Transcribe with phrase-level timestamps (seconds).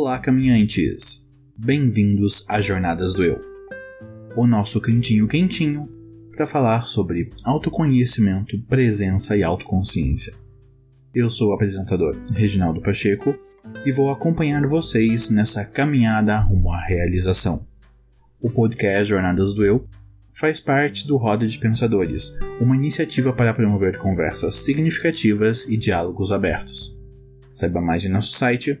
[0.00, 1.28] Olá, caminhantes!
[1.58, 3.40] Bem-vindos às Jornadas do Eu,
[4.36, 5.88] o nosso cantinho quentinho
[6.36, 10.34] para falar sobre autoconhecimento, presença e autoconsciência.
[11.12, 13.34] Eu sou o apresentador Reginaldo Pacheco
[13.84, 17.66] e vou acompanhar vocês nessa caminhada rumo à realização.
[18.40, 19.84] O podcast Jornadas do Eu
[20.32, 26.96] faz parte do Roda de Pensadores, uma iniciativa para promover conversas significativas e diálogos abertos.
[27.50, 28.80] Saiba mais em nosso site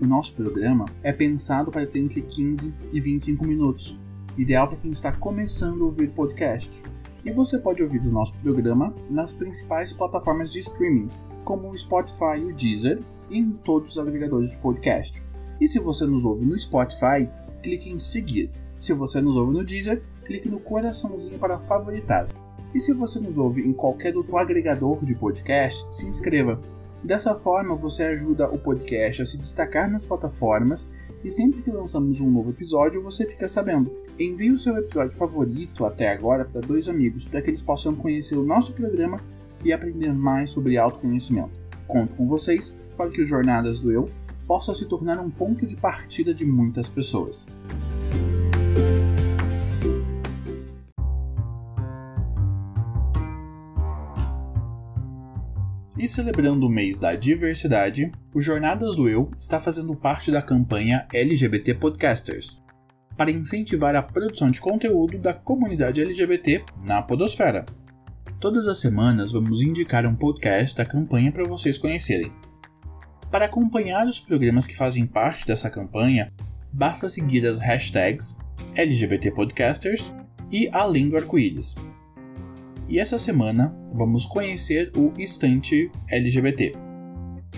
[0.00, 3.98] O nosso programa é pensado para ter entre 15 e 25 minutos,
[4.36, 6.82] ideal para quem está começando a ouvir podcast.
[7.24, 11.08] E você pode ouvir o nosso programa nas principais plataformas de streaming,
[11.44, 15.24] como o Spotify o Deezer, e em todos os agregadores de podcast.
[15.60, 17.28] E se você nos ouve no Spotify,
[17.62, 22.28] clique em seguir se você nos ouve no Deezer, clique no coraçãozinho para favoritar.
[22.74, 26.60] E se você nos ouve em qualquer outro agregador de podcast, se inscreva.
[27.02, 30.90] Dessa forma, você ajuda o podcast a se destacar nas plataformas
[31.22, 33.90] e sempre que lançamos um novo episódio, você fica sabendo.
[34.18, 38.36] Envie o seu episódio favorito até agora para dois amigos, para que eles possam conhecer
[38.36, 39.20] o nosso programa
[39.64, 41.50] e aprender mais sobre autoconhecimento.
[41.86, 44.08] Conto com vocês para que o Jornadas do Eu
[44.46, 47.48] possa se tornar um ponto de partida de muitas pessoas.
[56.08, 61.74] Celebrando o mês da diversidade, o Jornadas do Eu está fazendo parte da campanha LGBT
[61.74, 62.62] Podcasters,
[63.16, 67.66] para incentivar a produção de conteúdo da comunidade LGBT na Podosfera.
[68.38, 72.32] Todas as semanas vamos indicar um podcast da campanha para vocês conhecerem.
[73.30, 76.32] Para acompanhar os programas que fazem parte dessa campanha,
[76.72, 78.38] basta seguir as hashtags
[78.76, 80.12] LGBT Podcasters
[80.52, 81.74] e Além do Arco-Íris.
[82.88, 86.72] E essa semana vamos conhecer o Estante LGBT.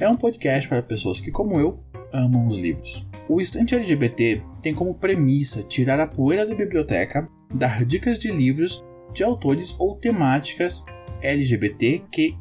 [0.00, 1.84] É um podcast para pessoas que, como eu,
[2.15, 3.06] amam os livros.
[3.28, 8.83] O Estante LGBT tem como premissa tirar a poeira da biblioteca, dar dicas de livros
[9.12, 10.83] de autores ou temáticas
[11.21, 12.38] LGBTQIA.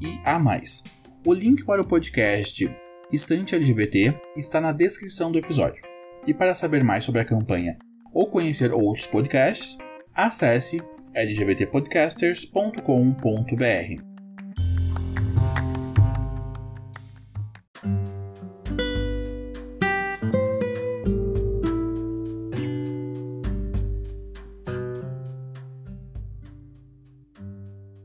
[1.26, 2.74] O link para o podcast
[3.12, 5.84] Estante LGBT está na descrição do episódio.
[6.26, 7.78] E para saber mais sobre a campanha
[8.14, 9.78] ou conhecer outros podcasts,
[10.14, 10.82] acesse
[11.16, 14.02] lgbtpodcasters.com.br.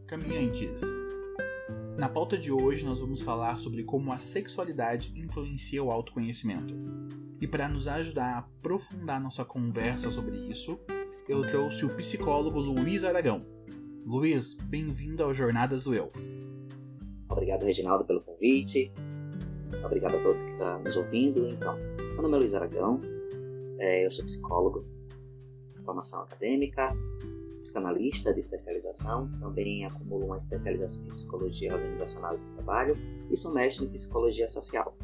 [0.07, 0.83] Caminhantes.
[1.97, 6.75] Na pauta de hoje nós vamos falar sobre como a sexualidade influencia o autoconhecimento.
[7.41, 10.79] E para nos ajudar a aprofundar nossa conversa sobre isso,
[11.29, 13.47] eu trouxe o psicólogo Luiz Aragão.
[14.05, 16.11] Luiz, bem-vindo ao Jornadas do Eu.
[17.29, 18.93] Obrigado, Reginaldo, pelo convite.
[19.85, 21.41] Obrigado a todos que estão tá nos ouvindo.
[21.49, 23.01] Então, meu nome é Luiz Aragão,
[23.79, 24.85] é, eu sou psicólogo,
[25.85, 26.93] formação acadêmica,
[27.63, 32.97] psicanalista de especialização, também acumulo uma especialização em psicologia organizacional do trabalho
[33.31, 34.97] e sou mestre em psicologia social.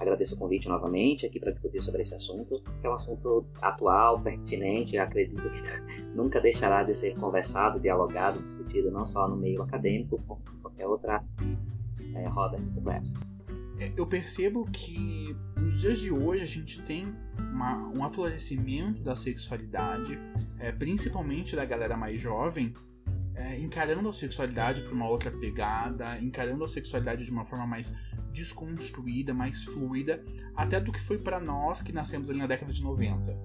[0.00, 4.20] Agradeço o convite novamente aqui para discutir sobre esse assunto, que é um assunto atual,
[4.20, 10.22] pertinente, acredito que nunca deixará de ser conversado, dialogado, discutido, não só no meio acadêmico,
[10.26, 11.24] como em qualquer outra
[12.14, 13.18] é, roda de conversa.
[13.80, 19.16] É, eu percebo que nos dias de hoje a gente tem uma, um aflorescimento da
[19.16, 20.18] sexualidade,
[20.58, 22.72] é, principalmente da galera mais jovem,
[23.38, 27.94] é, encarando a sexualidade por uma outra pegada, encarando a sexualidade de uma forma mais
[28.32, 30.20] desconstruída, mais fluida,
[30.56, 33.36] até do que foi para nós que nascemos ali na década de 90.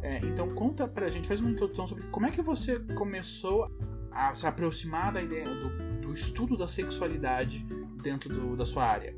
[0.00, 3.68] É, então conta pra gente, faz uma introdução sobre como é que você começou
[4.12, 7.64] a se aproximar da ideia do, do estudo da sexualidade
[8.00, 9.16] dentro do, da sua área.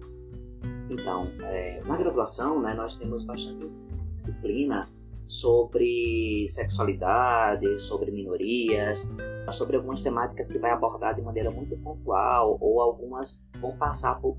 [0.89, 3.71] Então, é, na graduação, né, nós temos bastante
[4.15, 4.89] disciplina
[5.27, 9.11] sobre sexualidade, sobre minorias,
[9.53, 14.37] sobre algumas temáticas que vai abordar de maneira muito pontual ou algumas vão passar por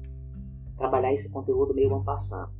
[0.77, 2.51] trabalhar esse conteúdo meio vão passando.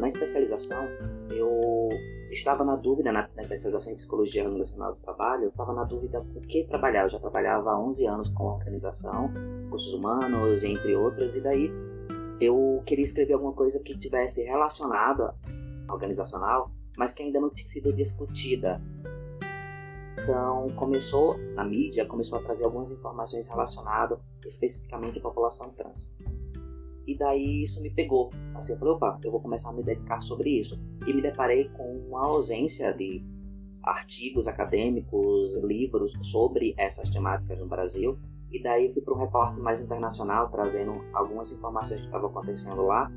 [0.00, 0.86] Na especialização,
[1.30, 1.88] eu
[2.32, 6.40] estava na dúvida, na, especialização em Psicologia Organizacional do Trabalho, eu estava na dúvida o
[6.40, 7.04] que trabalhar.
[7.04, 9.30] Eu já trabalhava há 11 anos com organização,
[9.70, 11.70] cursos humanos, entre outras, e daí
[12.40, 15.34] eu queria escrever alguma coisa que tivesse relacionada
[15.88, 18.82] organizacional, mas que ainda não tinha sido discutida.
[20.24, 26.10] Então, começou, na mídia, começou a trazer algumas informações relacionadas especificamente à população trans.
[27.06, 28.30] E daí isso me pegou.
[28.54, 30.80] Assim, eu falei, opa, eu vou começar a me dedicar sobre isso.
[31.06, 33.22] E me deparei com uma ausência de
[33.82, 38.18] artigos acadêmicos, livros sobre essas temáticas no Brasil.
[38.50, 43.12] E daí fui para um recorte mais internacional, trazendo algumas informações que estavam acontecendo lá.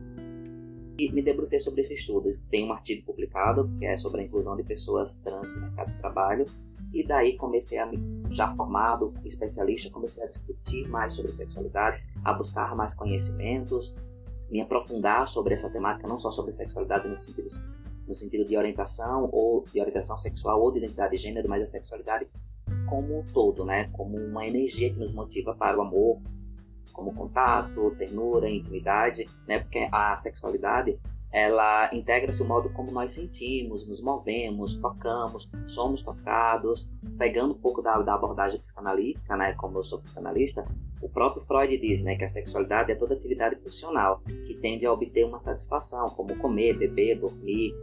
[1.00, 2.30] E me debrucei sobre esse estudo.
[2.50, 6.00] Tem um artigo publicado que é sobre a inclusão de pessoas trans no mercado de
[6.00, 6.67] trabalho.
[6.97, 7.88] E daí comecei a,
[8.31, 13.95] já formado, especialista, comecei a discutir mais sobre sexualidade, a buscar mais conhecimentos,
[14.49, 17.49] me aprofundar sobre essa temática, não só sobre sexualidade no sentido,
[18.07, 21.67] no sentido de orientação ou de orientação sexual ou de identidade de gênero, mas a
[21.67, 22.27] sexualidade
[22.88, 23.89] como um todo, né?
[23.94, 26.19] Como uma energia que nos motiva para o amor,
[26.91, 29.59] como contato, ternura, intimidade, né?
[29.59, 30.99] Porque a sexualidade
[31.31, 37.81] ela integra-se o modo como nós sentimos, nos movemos, tocamos, somos tocados, pegando um pouco
[37.81, 39.53] da, da abordagem psicanalítica, né?
[39.53, 40.65] Como eu sou psicanalista,
[41.01, 44.91] o próprio Freud diz né, que a sexualidade é toda atividade pulsional que tende a
[44.91, 47.75] obter uma satisfação, como comer, beber, dormir,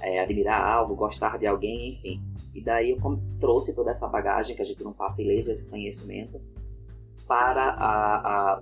[0.00, 2.22] é, admirar algo, gostar de alguém, enfim.
[2.54, 2.98] E daí eu
[3.38, 6.40] trouxe toda essa bagagem, que a gente não passa ileso esse conhecimento,
[7.26, 8.60] para, a, a,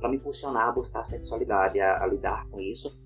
[0.00, 2.98] para me impulsionar a buscar a sexualidade, a, a lidar com isso.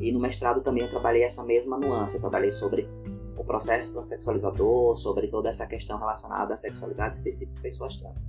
[0.00, 2.88] E no mestrado também eu trabalhei essa mesma nuance, eu trabalhei sobre
[3.36, 8.26] o processo transexualizador, sobre toda essa questão relacionada à sexualidade específica de pessoas trans.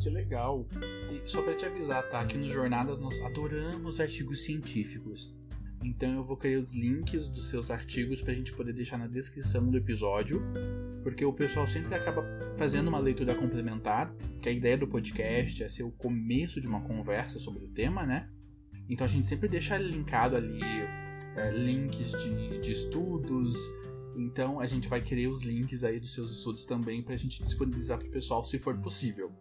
[0.00, 0.66] Que legal!
[1.10, 2.20] E só para te avisar, tá?
[2.20, 5.32] Aqui no Jornadas nós adoramos artigos científicos.
[5.82, 9.06] Então eu vou criar os links dos seus artigos para a gente poder deixar na
[9.06, 10.42] descrição do episódio,
[11.02, 12.24] porque o pessoal sempre acaba
[12.56, 16.80] fazendo uma leitura complementar, que a ideia do podcast é ser o começo de uma
[16.82, 18.28] conversa sobre o tema, né?
[18.88, 20.60] Então a gente sempre deixa linkado ali
[21.36, 23.56] é, links de, de estudos.
[24.16, 27.42] Então a gente vai querer os links aí dos seus estudos também para a gente
[27.42, 29.32] disponibilizar para o pessoal se for possível.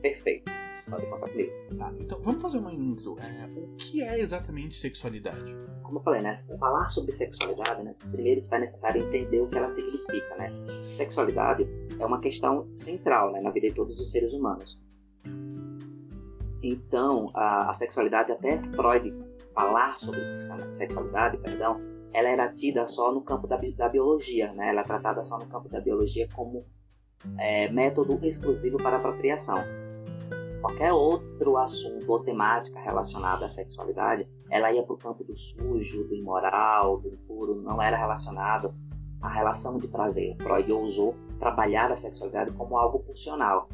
[0.00, 0.50] Perfeito.
[0.88, 1.52] Pode contar comigo.
[1.78, 3.16] Tá, então vamos fazer uma intro.
[3.20, 5.56] É, o que é exatamente sexualidade?
[5.82, 6.32] Como eu falei, né?
[6.58, 7.94] Falar sobre sexualidade, né?
[8.10, 10.46] Primeiro está necessário entender o que ela significa, né?
[10.46, 11.68] Sexualidade
[11.98, 14.82] é uma questão central né, na vida de todos os seres humanos.
[16.62, 19.12] Então, a, a sexualidade, até Freud
[19.54, 20.32] falar sobre
[20.72, 21.80] sexualidade, perdão,
[22.12, 24.68] ela era tida só no campo da, da biologia, né?
[24.68, 26.64] Ela é tratada só no campo da biologia como
[27.38, 29.62] é, método exclusivo para a procriação
[30.62, 36.06] qualquer outro assunto ou temática relacionada à sexualidade, ela ia para o campo do sujo,
[36.06, 38.72] do imoral, do impuro, não era relacionado
[39.20, 40.36] à relação de prazer.
[40.40, 43.68] Freud ousou trabalhar a sexualidade como algo pulsional,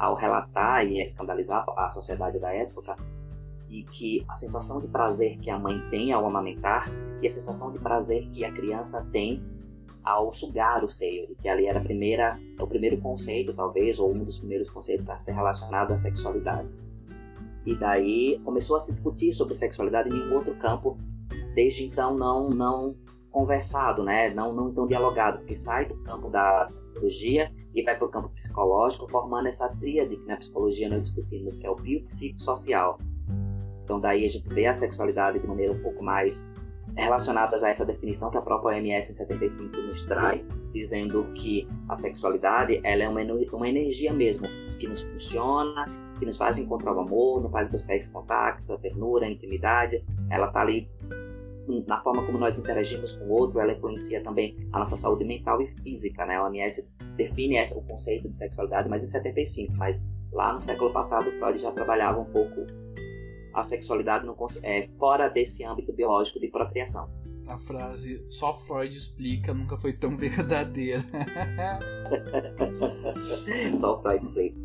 [0.00, 2.96] ao relatar e escandalizar a sociedade da época
[3.66, 7.70] de que a sensação de prazer que a mãe tem ao amamentar e a sensação
[7.70, 9.44] de prazer que a criança tem
[10.02, 14.10] ao sugar o seio, e que ali era a primeira, o primeiro conceito, talvez, ou
[14.10, 16.74] um dos primeiros conceitos a ser relacionado à sexualidade.
[17.66, 20.96] E daí começou a se discutir sobre sexualidade em nenhum outro campo,
[21.54, 22.96] desde então não não
[23.30, 24.30] conversado, né?
[24.30, 26.70] não, não tão dialogado, porque sai do campo da
[27.00, 31.56] biologia e vai para o campo psicológico, formando essa tríade que na psicologia nós discutimos,
[31.56, 32.98] que é o biopsicossocial.
[33.84, 36.48] Então daí a gente vê a sexualidade de maneira um pouco mais
[36.96, 41.96] relacionadas a essa definição que a própria OMS em 75 nos traz, dizendo que a
[41.96, 43.20] sexualidade ela é uma,
[43.52, 44.48] uma energia mesmo,
[44.78, 45.86] que nos funciona,
[46.18, 50.04] que nos faz encontrar o amor, nos faz buscar esse contato, a ternura, a intimidade.
[50.30, 50.88] Ela está ali
[51.86, 55.60] na forma como nós interagimos com o outro, ela influencia também a nossa saúde mental
[55.62, 56.26] e física.
[56.26, 56.36] Né?
[56.36, 60.92] A OMS define essa, o conceito de sexualidade, mas em 75, mas lá no século
[60.92, 62.66] passado Freud já trabalhava um pouco
[63.52, 67.10] a sexualidade não, é fora desse âmbito biológico de procriação.
[67.48, 71.02] A frase só Freud explica nunca foi tão verdadeira.
[73.76, 74.59] só Freud explica.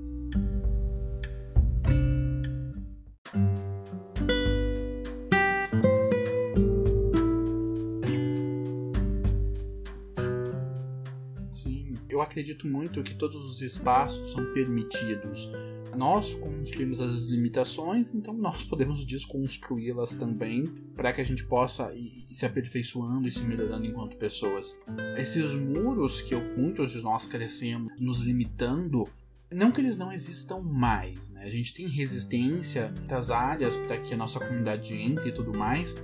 [12.15, 15.49] Eu acredito muito que todos os espaços são permitidos
[15.95, 22.25] nós construímos as limitações, então nós podemos desconstruí-las também para que a gente possa ir
[22.29, 24.81] se aperfeiçoando e se melhorando enquanto pessoas.
[25.17, 29.05] Esses muros que muitos de nós crescemos nos limitando
[29.51, 31.43] não que eles não existam mais, né?
[31.43, 35.95] A gente tem resistência das áreas para que a nossa comunidade entre e tudo mais,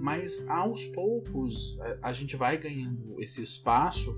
[0.00, 4.16] mas aos poucos a gente vai ganhando esse espaço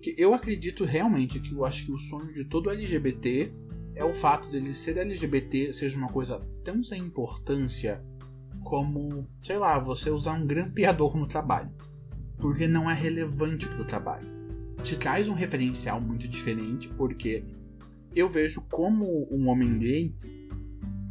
[0.00, 3.52] que eu acredito realmente que eu acho que o sonho de todo LGBT
[3.94, 8.02] é o fato dele ser LGBT seja uma coisa tão sem importância
[8.62, 11.70] como, sei lá, você usar um grampeador no trabalho,
[12.38, 14.28] porque não é relevante para o trabalho.
[14.82, 17.44] Te traz um referencial muito diferente, porque
[18.14, 20.14] eu vejo como um homem gay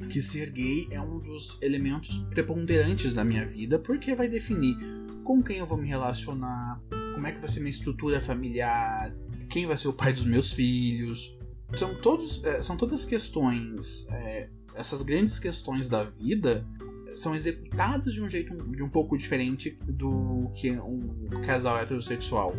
[0.10, 4.76] que ser gay é um dos elementos preponderantes da minha vida, porque vai definir
[5.24, 6.82] com quem eu vou me relacionar,
[7.20, 9.14] como é que vai ser minha estrutura familiar,
[9.50, 11.36] quem vai ser o pai dos meus filhos.
[11.76, 16.66] São, todos, é, são todas questões, é, essas grandes questões da vida
[17.14, 22.54] são executadas de um jeito de um pouco diferente do que um casal heterossexual.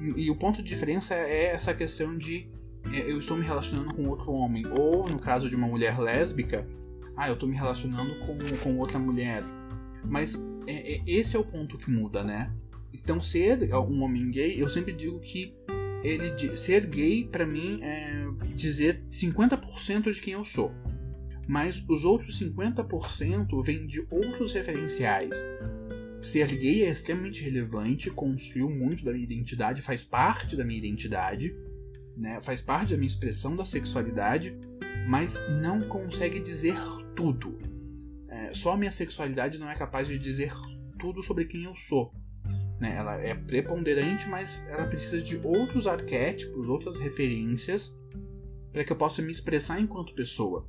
[0.00, 2.48] E, e o ponto de diferença é essa questão de
[2.90, 4.64] é, eu estou me relacionando com outro homem.
[4.66, 6.66] Ou no caso de uma mulher lésbica,
[7.14, 9.44] ah, eu estou me relacionando com, com outra mulher.
[10.02, 12.50] Mas é, é, esse é o ponto que muda, né?
[12.94, 15.54] Então, ser um homem gay, eu sempre digo que
[16.02, 20.72] ele ser gay para mim é dizer 50% de quem eu sou.
[21.48, 25.38] Mas os outros 50% vêm de outros referenciais.
[26.20, 31.52] Ser gay é extremamente relevante, construiu muito da minha identidade, faz parte da minha identidade
[32.16, 32.40] né?
[32.40, 34.56] faz parte da minha expressão da sexualidade,
[35.08, 36.76] mas não consegue dizer
[37.16, 37.58] tudo.
[38.28, 40.52] É, só a minha sexualidade não é capaz de dizer
[40.98, 42.12] tudo sobre quem eu sou.
[42.82, 42.96] Né?
[42.96, 47.96] Ela é preponderante, mas ela precisa de outros arquétipos, outras referências
[48.72, 50.66] para que eu possa me expressar enquanto pessoa.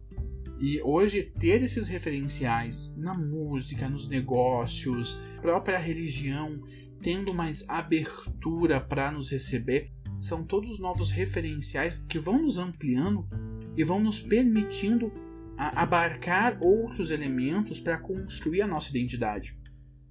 [0.60, 6.62] E hoje ter esses referenciais na música, nos negócios, própria religião,
[7.01, 9.91] tendo mais abertura para nos receber,
[10.22, 13.27] são todos novos referenciais que vão nos ampliando
[13.75, 15.12] e vão nos permitindo
[15.58, 19.58] abarcar outros elementos para construir a nossa identidade.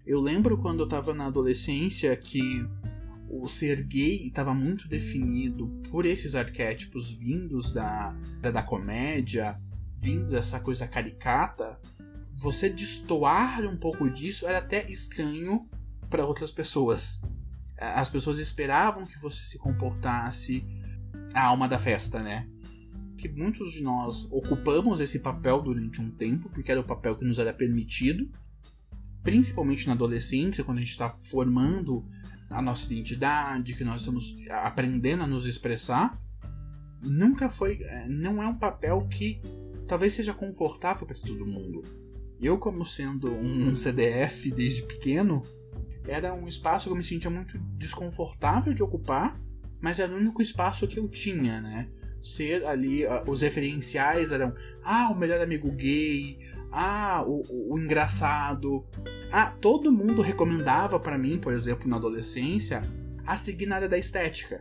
[0.06, 2.40] Eu lembro quando eu estava na adolescência que
[3.28, 9.60] o ser gay estava muito definido por esses arquétipos vindos da, da comédia,
[9.96, 11.80] vindo dessa coisa caricata.
[12.34, 15.66] Você destoar um pouco disso era até estranho
[16.10, 17.22] para outras pessoas
[17.82, 20.64] as pessoas esperavam que você se comportasse
[21.34, 22.48] a alma da festa, né?
[23.18, 27.24] Que muitos de nós ocupamos esse papel durante um tempo, porque era o papel que
[27.24, 28.28] nos era permitido,
[29.22, 32.04] principalmente na adolescência, quando a gente está formando
[32.50, 36.20] a nossa identidade, que nós estamos aprendendo a nos expressar.
[37.02, 39.40] Nunca foi, é, não é um papel que
[39.88, 41.82] talvez seja confortável para todo mundo.
[42.40, 45.42] Eu, como sendo um CDF desde pequeno,
[46.06, 49.40] era um espaço que eu me sentia muito desconfortável de ocupar,
[49.80, 51.88] mas era o único espaço que eu tinha, né?
[52.20, 56.38] Ser ali, uh, os referenciais eram, ah, o melhor amigo gay,
[56.72, 58.84] ah, o, o, engraçado.
[59.30, 62.82] Ah, todo mundo recomendava para mim, por exemplo, na adolescência,
[63.26, 64.60] a seguir na área da estética.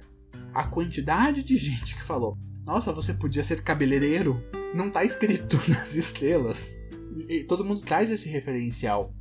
[0.53, 4.44] A quantidade de gente que falou, nossa, você podia ser cabeleireiro,
[4.75, 6.82] não tá escrito nas estrelas.
[7.30, 9.13] E todo mundo traz esse referencial.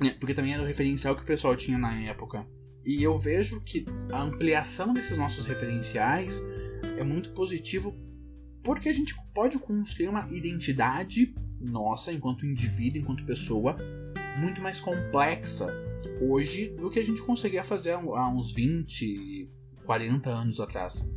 [0.00, 2.46] É, porque também era o referencial que o pessoal tinha na época.
[2.84, 6.46] E eu vejo que a ampliação desses nossos referenciais
[6.96, 7.92] é muito positivo
[8.62, 13.76] porque a gente pode construir uma identidade nossa enquanto indivíduo, enquanto pessoa,
[14.38, 15.72] muito mais complexa
[16.20, 19.48] hoje do que a gente conseguia fazer há uns 20,
[19.84, 21.10] 40 anos atrás.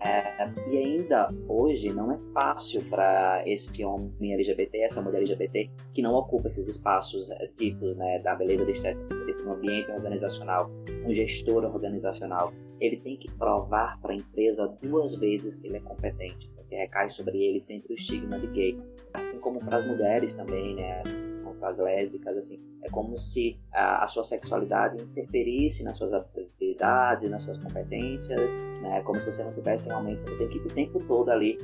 [0.00, 6.00] É, e ainda hoje não é fácil para esse homem LGBT, essa mulher LGBT, que
[6.00, 10.70] não ocupa esses espaços é, ditos né, da beleza estética, no ambiente organizacional,
[11.04, 15.80] um gestor organizacional, ele tem que provar para a empresa duas vezes que ele é
[15.80, 18.82] competente, porque recai sobre ele sempre o estigma de gay.
[19.12, 21.02] Assim como para as mulheres também, né,
[21.42, 26.14] como para as lésbicas, assim, é como se a, a sua sexualidade interferisse nas suas
[26.14, 29.02] habilidades, nas suas competências, né?
[29.02, 31.58] Como se você não tivesse realmente, você tem que o tempo todo ali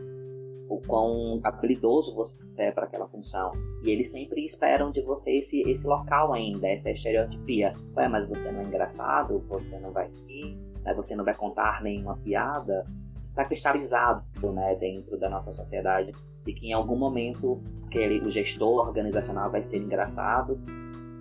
[0.68, 3.52] o quão habilidoso você é para aquela função.
[3.82, 7.74] E eles sempre esperam de você esse, esse local ainda, essa estereotipia.
[7.96, 10.94] Ué, mas você não é engraçado, você não vai rir, né?
[10.94, 12.86] você não vai contar nenhuma piada.
[13.30, 16.12] Está cristalizado né, dentro da nossa sociedade
[16.44, 20.60] de que em algum momento aquele, o gestor organizacional vai ser engraçado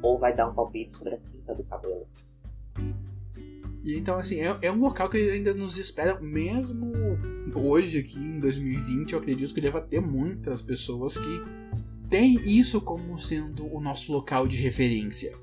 [0.02, 2.06] ou vai dar um palpite sobre a tinta do cabelo.
[3.84, 6.94] E então, assim, é, é um local que ainda nos espera, mesmo
[7.56, 11.42] hoje, aqui em 2020, eu acredito que deva ter muitas pessoas que
[12.10, 15.38] têm isso como sendo o nosso local de referência.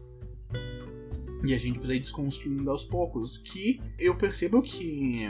[1.44, 3.38] E a gente precisa ir desconstruindo aos poucos.
[3.38, 5.28] Que eu percebo que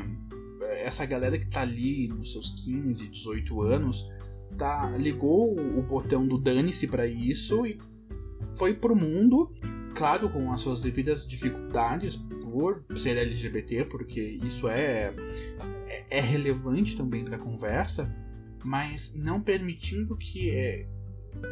[0.82, 4.10] essa galera que tá ali nos seus 15, 18 anos,
[4.56, 7.78] tá, ligou o botão do dane-se para isso e
[8.56, 9.52] foi pro mundo,
[9.94, 15.14] claro, com as suas devidas dificuldades, por ser LGBT, porque isso é,
[15.88, 18.14] é, é relevante também para a conversa,
[18.64, 20.86] mas não permitindo que é,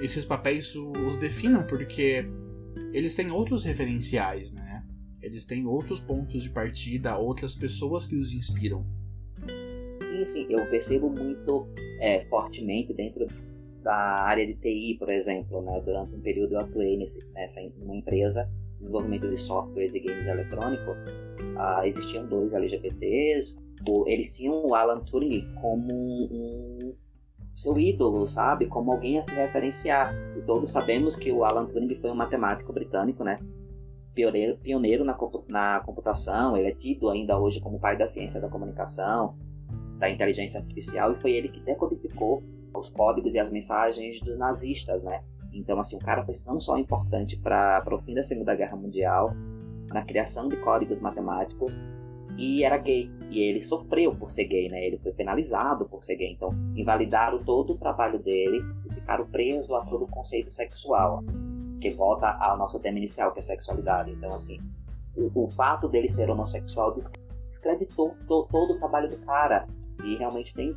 [0.00, 2.28] esses papéis os definam, porque
[2.92, 4.84] eles têm outros referenciais, né?
[5.20, 8.86] Eles têm outros pontos de partida, outras pessoas que os inspiram.
[10.00, 11.66] Sim, sim, eu percebo muito
[12.00, 13.26] é, fortemente dentro
[13.82, 15.80] da área de TI, por exemplo, né?
[15.84, 20.28] Durante um período eu atuei nesse, nessa numa empresa de desenvolvimento de softwares e games
[20.28, 20.96] eletrônicos.
[21.56, 23.58] Ah, existiam dois LGBTs,
[24.06, 26.94] eles tinham o Alan Turing como um
[27.58, 28.66] seu ídolo, sabe?
[28.66, 30.14] Como alguém a se referenciar.
[30.36, 33.36] E todos sabemos que o Alan Turing foi um matemático britânico, né?
[34.14, 35.16] Pioneiro, na,
[35.48, 39.36] na computação, ele é tido ainda hoje como pai da ciência da comunicação,
[39.98, 42.42] da inteligência artificial, e foi ele que decodificou
[42.76, 45.22] os códigos e as mensagens dos nazistas, né?
[45.52, 49.32] Então, assim, o cara foi não só importante para o fim da Segunda Guerra Mundial,
[49.92, 51.80] na criação de códigos matemáticos,
[52.38, 53.10] e era gay.
[53.30, 54.86] E ele sofreu por ser gay, né?
[54.86, 56.32] Ele foi penalizado por ser gay.
[56.32, 61.22] Então, invalidaram todo o trabalho dele e ficaram presos a todo o conceito sexual,
[61.80, 64.12] que volta ao nosso tema inicial, que é sexualidade.
[64.12, 64.60] Então, assim,
[65.16, 66.94] o, o fato dele ser homossexual
[67.48, 69.66] descreditou to, todo o trabalho do cara.
[70.04, 70.76] E realmente tem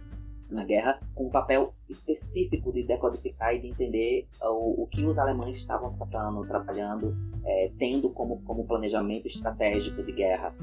[0.49, 5.55] na guerra um papel específico de decodificar e de entender o, o que os alemães
[5.55, 7.15] estavam tratando, trabalhando,
[7.45, 10.53] é, tendo como, como planejamento estratégico de guerra.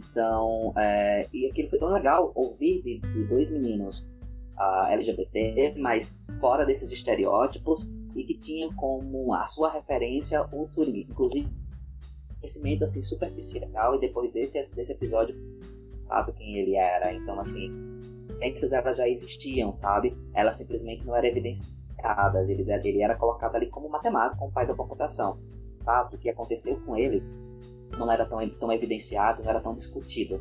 [0.00, 4.10] Então, é, e aquilo foi tão legal ouvir de, de dois meninos
[4.56, 11.06] uh, LGBT, mas fora desses estereótipos, e que tinham como a sua referência o Turing.
[11.08, 11.48] Inclusive,
[12.34, 15.36] conhecimento assim, superficial, e depois desse, desse episódio,
[16.08, 17.12] sabe quem ele era.
[17.12, 17.70] Então, assim,
[18.40, 20.16] essas elas já existiam, sabe?
[20.34, 22.48] Elas simplesmente não eram evidenciadas.
[22.48, 25.38] Eles, ele era colocado ali como matemático, como pai da computação.
[25.84, 26.08] Tá?
[26.12, 27.22] O que aconteceu com ele
[28.06, 30.40] não era tão, tão evidenciado, não era tão discutido.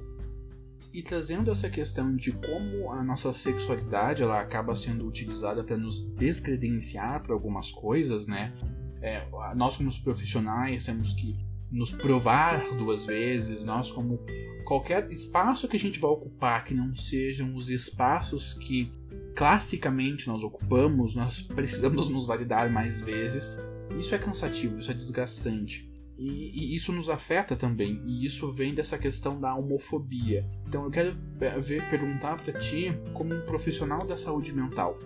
[0.91, 6.11] E trazendo essa questão de como a nossa sexualidade ela acaba sendo utilizada para nos
[6.13, 8.53] descredenciar para algumas coisas, né?
[9.01, 11.37] É, nós como profissionais temos que
[11.71, 14.19] nos provar duas vezes, nós como
[14.65, 18.91] qualquer espaço que a gente vai ocupar que não sejam os espaços que
[19.35, 23.57] classicamente nós ocupamos, nós precisamos nos validar mais vezes.
[23.97, 25.88] Isso é cansativo, isso é desgastante.
[26.19, 30.45] E, e, isso nos afeta também, e isso vem dessa questão da homofobia.
[30.67, 34.97] Então eu quero é, ver, perguntar para ti, como um profissional da saúde mental,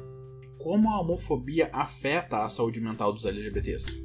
[0.58, 4.02] como a homofobia afeta a saúde mental dos LGBTs?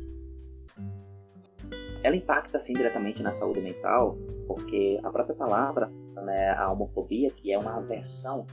[2.03, 5.91] Ela impacta sim diretamente na saúde mental, porque a própria palavra,
[6.27, 8.45] né, a homofobia, que é uma aversão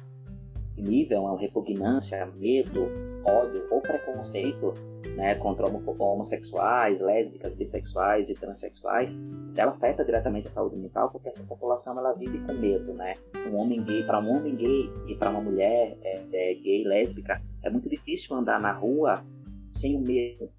[0.78, 2.88] nível, uma repugnância, medo,
[3.26, 4.74] ódio ou preconceito
[5.16, 9.20] né, contra homossexuais, lésbicas, bissexuais e transexuais,
[9.56, 13.16] ela afeta diretamente a saúde mental porque essa população ela vive com medo, né?
[13.48, 17.42] Um homem gay, para um homem gay e para uma mulher é, é, gay, lésbica,
[17.64, 19.26] é muito difícil andar na rua
[19.72, 20.50] sem o medo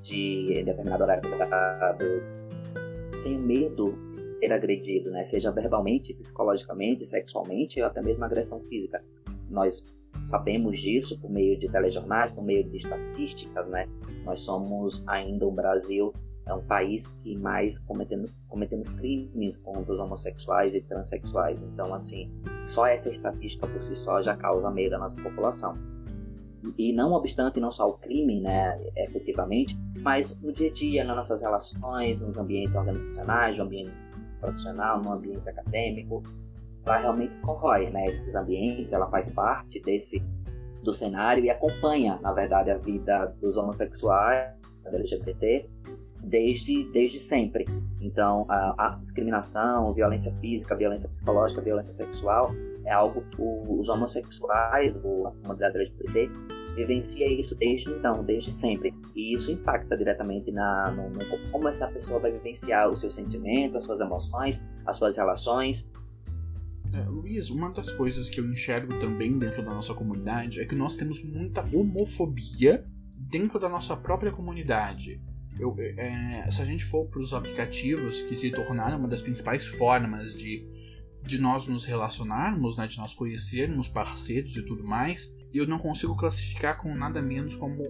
[0.00, 3.96] de em determinado horário do, sem o medo
[4.40, 5.24] de agredido, né?
[5.24, 9.02] Seja verbalmente, psicologicamente, sexualmente ou até mesmo agressão física.
[9.48, 9.86] Nós
[10.24, 13.86] sabemos disso por meio de telejornais, por meio de estatísticas, né?
[14.24, 16.12] Nós somos ainda o Brasil
[16.46, 21.62] é um país que mais cometendo, cometemos crimes contra os homossexuais e transexuais.
[21.62, 22.30] Então, assim,
[22.62, 25.78] só essa estatística por si só já causa medo na nossa população.
[26.76, 31.16] E não obstante, não só o crime, né, efetivamente, mas no dia a dia, nas
[31.16, 33.92] nossas relações, nos ambientes organizacionais, no ambiente
[34.40, 36.22] profissional, no ambiente acadêmico,
[36.86, 40.24] ela realmente corrói né, esses ambientes, ela faz parte desse
[40.82, 44.52] do cenário e acompanha, na verdade, a vida dos homossexuais,
[44.84, 45.66] da LGBT,
[46.22, 47.66] desde, desde sempre.
[48.02, 52.50] Então, a, a discriminação, violência física, violência psicológica, violência sexual
[52.84, 56.30] é algo que os homossexuais, ou a comunidade LGBT,
[56.76, 58.92] vivencia isso desde então, desde sempre.
[59.14, 63.76] E isso impacta diretamente na, no, no, como essa pessoa vai vivenciar os seus sentimentos,
[63.76, 65.90] as suas emoções, as suas relações,
[67.02, 70.96] Luiz, uma das coisas que eu enxergo também dentro da nossa comunidade é que nós
[70.96, 72.84] temos muita homofobia
[73.16, 75.20] dentro da nossa própria comunidade.
[75.58, 79.66] Eu, é, se a gente for para os aplicativos que se tornaram uma das principais
[79.66, 80.66] formas de,
[81.22, 86.16] de nós nos relacionarmos, né, de nós conhecermos parceiros e tudo mais, eu não consigo
[86.16, 87.84] classificar com nada menos como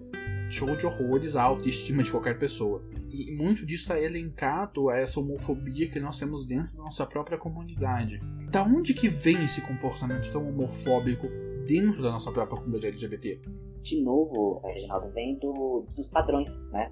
[0.50, 2.82] show de horrores a autoestima de qualquer pessoa.
[3.10, 7.38] E muito disso está elencado a essa homofobia que nós temos dentro da nossa própria
[7.38, 8.20] comunidade.
[8.50, 11.28] Da onde que vem esse comportamento tão homofóbico
[11.66, 13.40] dentro da nossa própria comunidade LGBT?
[13.80, 16.90] De novo, Reginaldo, vem do, dos padrões, né?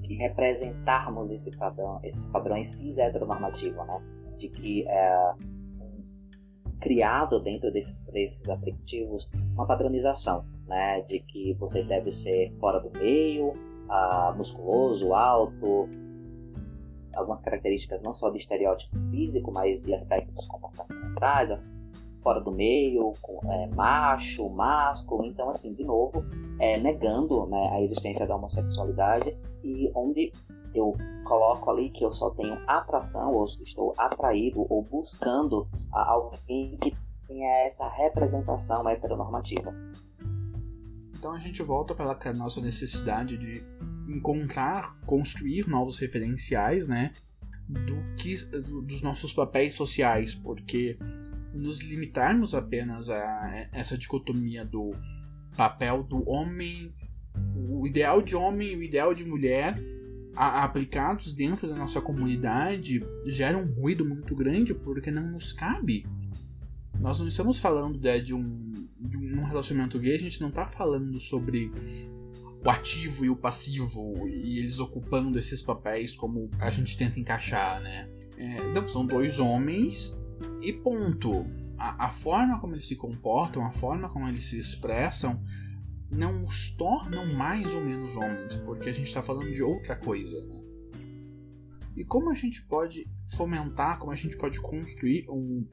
[0.00, 4.02] De representarmos esse padrão, esses padrões cis heteronormativos, né?
[4.36, 5.34] De que é,
[6.82, 12.90] criado dentro desses, desses aplicativos uma padronização né, de que você deve ser fora do
[12.98, 13.52] meio,
[13.90, 15.86] ah, musculoso, alto,
[17.14, 21.68] algumas características não só de estereótipo físico, mas de aspectos comportamentais,
[22.22, 23.12] fora do meio,
[23.44, 26.24] é, macho, másculo, então assim, de novo,
[26.58, 30.32] é, negando né, a existência da homossexualidade e onde
[30.74, 36.96] eu coloco ali que eu só tenho atração ou estou atraído ou buscando alguém que
[37.28, 39.74] tenha essa representação heteronormativa.
[41.22, 43.62] Então a gente volta para a nossa necessidade de
[44.08, 47.12] encontrar, construir novos referenciais, né,
[47.68, 48.34] do que
[48.84, 50.98] dos nossos papéis sociais, porque
[51.54, 54.96] nos limitarmos apenas a essa dicotomia do
[55.56, 56.92] papel do homem,
[57.54, 59.78] o ideal de homem e o ideal de mulher
[60.34, 66.04] a, aplicados dentro da nossa comunidade gera um ruído muito grande porque não nos cabe.
[66.98, 68.71] Nós não estamos falando né, de, um,
[69.02, 71.70] de um relacionamento gay, a gente não está falando sobre
[72.64, 77.80] o ativo e o passivo e eles ocupando esses papéis como a gente tenta encaixar,
[77.80, 78.08] né?
[78.36, 80.18] É, não, são dois homens
[80.60, 81.44] e ponto.
[81.76, 85.42] A, a, forma como eles se comportam, a forma como eles se expressam,
[86.10, 90.40] não os tornam mais ou menos homens, porque a gente está falando de outra coisa.
[90.46, 90.71] Né?
[91.96, 95.66] E como a gente pode fomentar, como a gente pode construir um,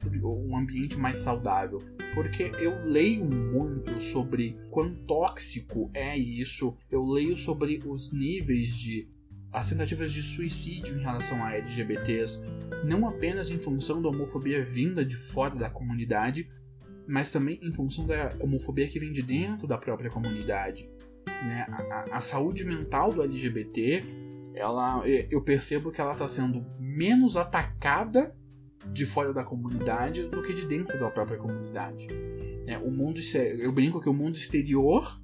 [0.48, 1.78] um ambiente mais saudável?
[2.14, 9.08] Porque eu leio muito sobre quão tóxico é isso, eu leio sobre os níveis de
[9.52, 12.44] as tentativas de suicídio em relação a LGBTs,
[12.84, 16.48] não apenas em função da homofobia vinda de fora da comunidade,
[17.08, 20.88] mas também em função da homofobia que vem de dentro da própria comunidade.
[21.26, 21.66] Né?
[21.68, 24.04] A, a saúde mental do LGBT,
[24.54, 28.34] ela, eu percebo que ela está sendo menos atacada
[28.92, 32.08] de fora da comunidade do que de dentro da própria comunidade.
[32.66, 33.20] É, o mundo,
[33.58, 35.20] eu brinco que o mundo exterior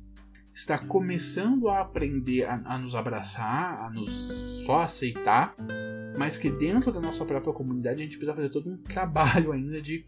[0.53, 5.55] está começando a aprender a, a nos abraçar, a nos só aceitar,
[6.19, 9.81] mas que dentro da nossa própria comunidade a gente precisa fazer todo um trabalho ainda
[9.81, 10.05] de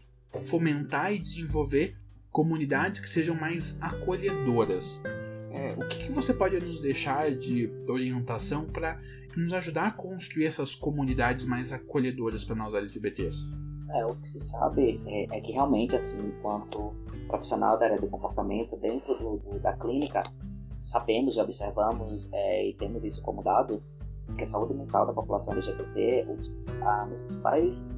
[0.47, 1.95] fomentar e desenvolver
[2.31, 5.03] comunidades que sejam mais acolhedoras.
[5.51, 8.99] É, o que, que, você pode nos deixar de orientação para
[9.35, 13.47] nos ajudar a construir essas comunidades mais acolhedoras para nós LGBTs?
[13.91, 16.93] É, o que se sabe é, é, que realmente, assim, enquanto
[17.27, 20.21] profissional da área do comportamento dentro do, do, da clínica,
[20.81, 23.81] sabemos e observamos é, e temos isso como dado
[24.35, 26.49] que a saúde mental da população LGBT, os
[27.23, 27.89] principais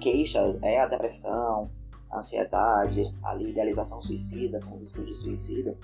[0.00, 1.70] queixas é a depressão,
[2.10, 5.76] a ansiedade, a idealização suicida, são os estudos de suicídio,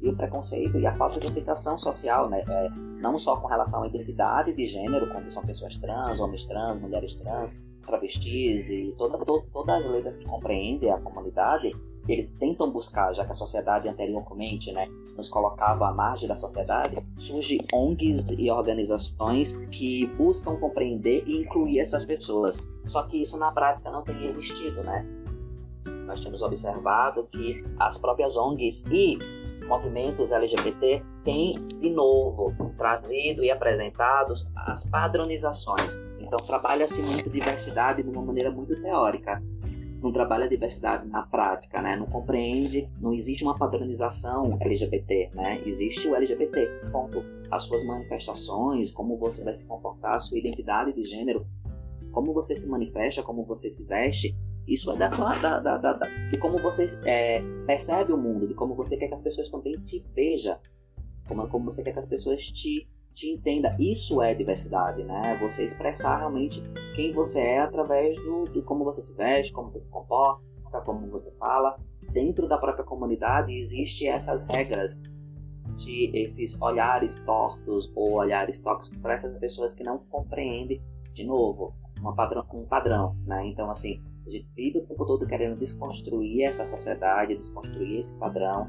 [0.00, 2.44] e o preconceito e a falta de aceitação social, né?
[2.46, 2.68] É,
[3.00, 7.14] não só com relação à identidade de gênero, como são pessoas trans, homens trans, mulheres
[7.14, 11.74] trans, travestis e toda, to, todas as letras que compreendem a comunidade,
[12.08, 16.96] eles tentam buscar, já que a sociedade anteriormente né, nos colocava à margem da sociedade,
[17.16, 22.66] surgem ONGs e organizações que buscam compreender e incluir essas pessoas.
[22.84, 25.06] Só que isso na prática não tem existido, né?
[26.06, 29.18] Nós temos observado que as próprias ONGs e
[29.66, 35.98] movimentos LGBT têm, de novo, trazido e apresentado as padronizações.
[36.20, 39.42] Então, trabalha-se muito diversidade de uma maneira muito teórica
[40.04, 41.96] não trabalha a diversidade na prática, né?
[41.96, 45.62] Não compreende, não existe uma padronização LGBT, né?
[45.64, 47.24] Existe o LGBT, ponto.
[47.50, 51.46] As suas manifestações, como você vai se comportar, a sua identidade de gênero,
[52.12, 55.92] como você se manifesta, como você se veste, isso é da sua, da, da, da,
[56.30, 59.74] de como você é, percebe o mundo, de como você quer que as pessoas também
[59.82, 60.58] te vejam,
[61.28, 63.74] como, como você quer que as pessoas te te entenda.
[63.78, 65.38] Isso é diversidade, né?
[65.40, 66.60] Você expressar realmente
[66.94, 70.42] quem você é através do, de como você se veste, como você se comporta,
[70.84, 71.78] como você fala.
[72.12, 75.00] Dentro da própria comunidade existem essas regras
[75.76, 81.74] de esses olhares tortos ou olhares tóxicos para essas pessoas que não compreendem, de novo,
[81.98, 83.46] uma padrão, um padrão, né?
[83.46, 88.68] Então, assim, a gente vive o tempo todo querendo desconstruir essa sociedade, desconstruir esse padrão,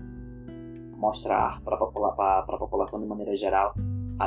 [0.98, 3.74] mostrar para a população de maneira geral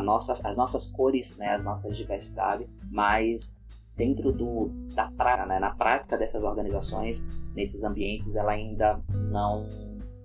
[0.03, 3.57] nossa, as nossas cores, né, as nossas diversidades, mas
[3.97, 9.67] dentro do, da prática, né, na prática dessas organizações, nesses ambientes, ela ainda não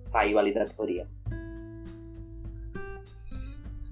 [0.00, 1.08] saiu ali da teoria.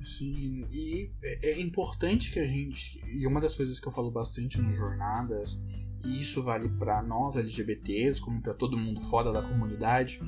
[0.05, 4.11] Sim, e é, é importante que a gente, e uma das coisas que eu falo
[4.11, 5.63] bastante nas jornadas,
[6.05, 10.21] e isso vale para nós LGBTs, como para todo mundo fora da comunidade,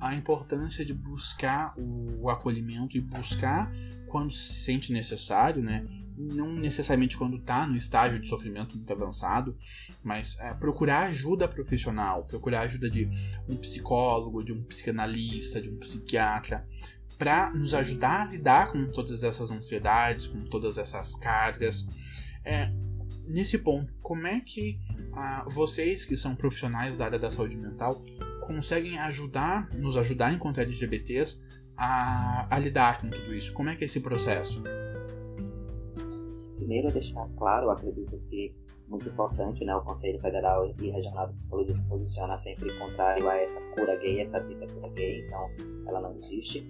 [0.00, 3.72] a importância de buscar o acolhimento e buscar
[4.08, 5.84] quando se sente necessário, né?
[6.16, 9.56] Não necessariamente quando está no estágio de sofrimento muito avançado,
[10.02, 13.06] mas é, procurar ajuda profissional, procurar ajuda de
[13.48, 16.66] um psicólogo, de um psicanalista, de um psiquiatra,
[17.18, 21.88] para nos ajudar a lidar com todas essas ansiedades, com todas essas cargas.
[22.44, 22.72] É,
[23.28, 24.78] nesse ponto, como é que
[25.14, 28.02] ah, vocês que são profissionais da área da saúde mental
[28.46, 31.44] conseguem ajudar, nos ajudar enquanto LGBTs
[31.76, 33.52] a, a lidar com tudo isso?
[33.52, 34.62] Como é que é esse processo?
[36.56, 38.54] Primeiro, deixar claro, acredito que
[38.88, 39.74] muito importante, né?
[39.76, 44.20] O Conselho Federal e Regional de Psicologia se posiciona sempre contrário a essa cura gay,
[44.20, 45.50] essa dita cura gay, então
[45.86, 46.66] ela não existe.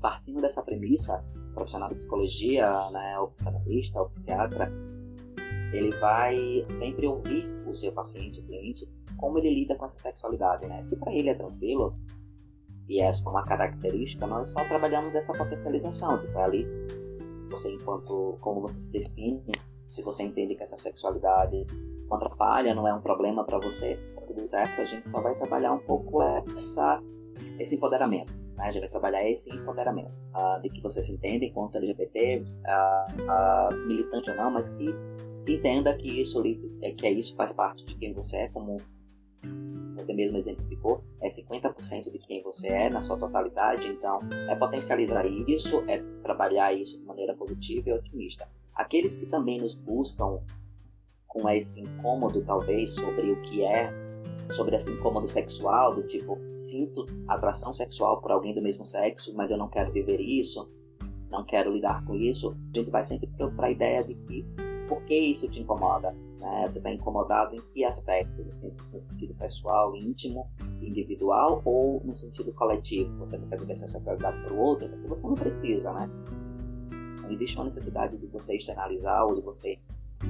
[0.00, 4.72] Partindo dessa premissa, o profissional de psicologia, né, o psicanalista, o psiquiatra,
[5.72, 10.82] ele vai sempre ouvir o seu paciente, cliente, como ele lida com essa sexualidade, né?
[10.82, 11.92] Se para ele é tranquilo
[12.88, 16.66] e é só uma característica, nós só trabalhamos essa potencialização, tipo, é ali
[17.50, 19.52] você enquanto como você se define,
[19.86, 21.66] se você entende que essa sexualidade
[22.08, 25.34] não atrapalha, não é um problema para você, tá tudo certo, a gente só vai
[25.34, 27.02] trabalhar um pouco essa
[27.58, 28.32] esse empoderamento.
[28.56, 28.64] Né?
[28.64, 33.22] A gente vai trabalhar esse empoderamento uh, de que você se entende enquanto LGBT, uh,
[33.22, 34.94] uh, militante ou não, mas que
[35.50, 36.42] entenda que isso
[36.82, 38.76] é que é isso faz parte de quem você é, como
[39.98, 45.26] você mesmo exemplificou, é 50% de quem você é na sua totalidade, então é potencializar
[45.26, 48.48] isso, é trabalhar isso de maneira positiva e otimista.
[48.74, 50.40] Aqueles que também nos buscam
[51.26, 53.90] com esse incômodo, talvez, sobre o que é,
[54.50, 59.50] sobre esse incômodo sexual, do tipo, sinto atração sexual por alguém do mesmo sexo, mas
[59.50, 60.70] eu não quero viver isso,
[61.28, 64.46] não quero lidar com isso, a gente vai sempre para a ideia de que
[64.88, 66.12] por que isso te incomoda?
[66.40, 66.66] Né?
[66.66, 68.42] Você está incomodado em que aspecto?
[68.42, 68.54] No
[68.98, 70.48] sentido, pessoal, íntimo,
[70.80, 73.14] individual ou no sentido coletivo?
[73.18, 74.88] Você não quer viver essa sexualidade para o outro?
[74.88, 76.10] Porque você não precisa, né?
[77.22, 79.78] Não existe uma necessidade de você externalizar ou de você,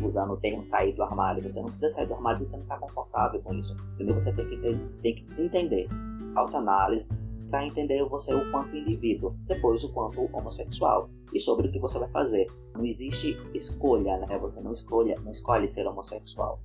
[0.02, 1.42] usando o termo sair do armário.
[1.42, 3.76] Você não precisa sair do armário se você não está confortável com isso.
[3.94, 5.88] Primeiro você tem que, ter, tem que se entender.
[6.34, 7.08] Autoanálise,
[7.50, 11.98] para entender você o quanto indivíduo, depois o quanto homossexual e sobre o que você
[11.98, 12.46] vai fazer.
[12.74, 14.38] Não existe escolha, né?
[14.38, 16.60] Você não escolhe, não escolhe ser homossexual.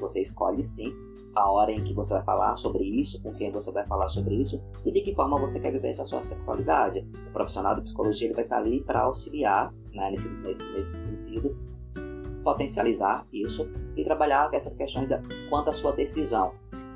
[0.00, 0.92] Você escolhe sim
[1.34, 4.36] a hora em que você vai falar sobre isso, com quem você vai falar sobre
[4.36, 7.06] isso e de que forma você quer viver essa sua sexualidade.
[7.28, 11.56] O profissional de psicologia ele vai estar ali para auxiliar né, nesse, nesse, nesse sentido,
[12.44, 16.52] potencializar isso e trabalhar essas questões da, quanto à sua decisão.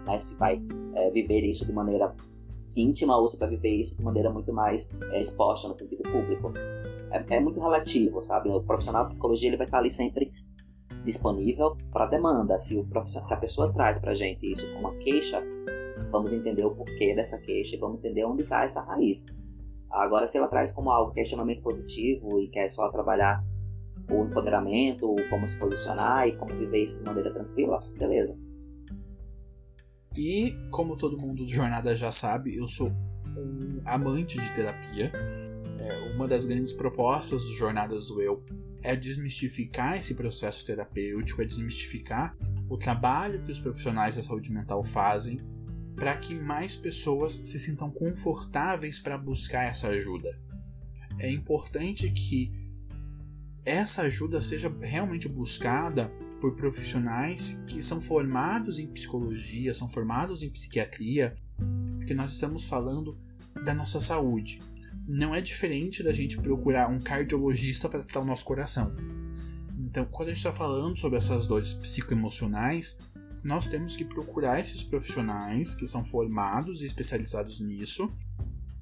[0.06, 0.62] Né, se vai
[0.94, 2.14] é, viver isso de maneira
[2.80, 6.52] íntima ou você vai viver isso de maneira muito mais é, exposta no sentido público.
[7.10, 8.50] É, é, muito relativo, sabe?
[8.50, 10.32] O profissional de psicologia ele vai estar ali sempre
[11.04, 12.58] disponível para demanda.
[12.58, 15.42] Se, o se a pessoa traz para gente isso como uma queixa,
[16.10, 19.24] vamos entender o porquê dessa queixa e vamos entender onde está essa raiz.
[19.90, 23.42] Agora, se ela traz como algo que é extremamente positivo e quer só trabalhar
[24.10, 28.38] o empoderamento, como se posicionar e como viver isso de maneira tranquila, beleza.
[30.18, 32.90] E como todo mundo do Jornada já sabe, eu sou
[33.36, 35.12] um amante de terapia.
[35.78, 38.44] É, uma das grandes propostas dos Jornadas do Eu
[38.82, 42.36] é desmistificar esse processo terapêutico, é desmistificar
[42.68, 45.38] o trabalho que os profissionais da saúde mental fazem
[45.94, 50.36] para que mais pessoas se sintam confortáveis para buscar essa ajuda.
[51.20, 52.52] É importante que
[53.64, 60.50] essa ajuda seja realmente buscada por profissionais que são formados em psicologia, são formados em
[60.50, 61.34] psiquiatria,
[61.98, 63.16] porque nós estamos falando
[63.64, 64.60] da nossa saúde.
[65.06, 68.94] Não é diferente da gente procurar um cardiologista para tratar o nosso coração.
[69.78, 72.98] Então, quando a gente está falando sobre essas dores psicoemocionais,
[73.42, 78.12] nós temos que procurar esses profissionais que são formados e especializados nisso.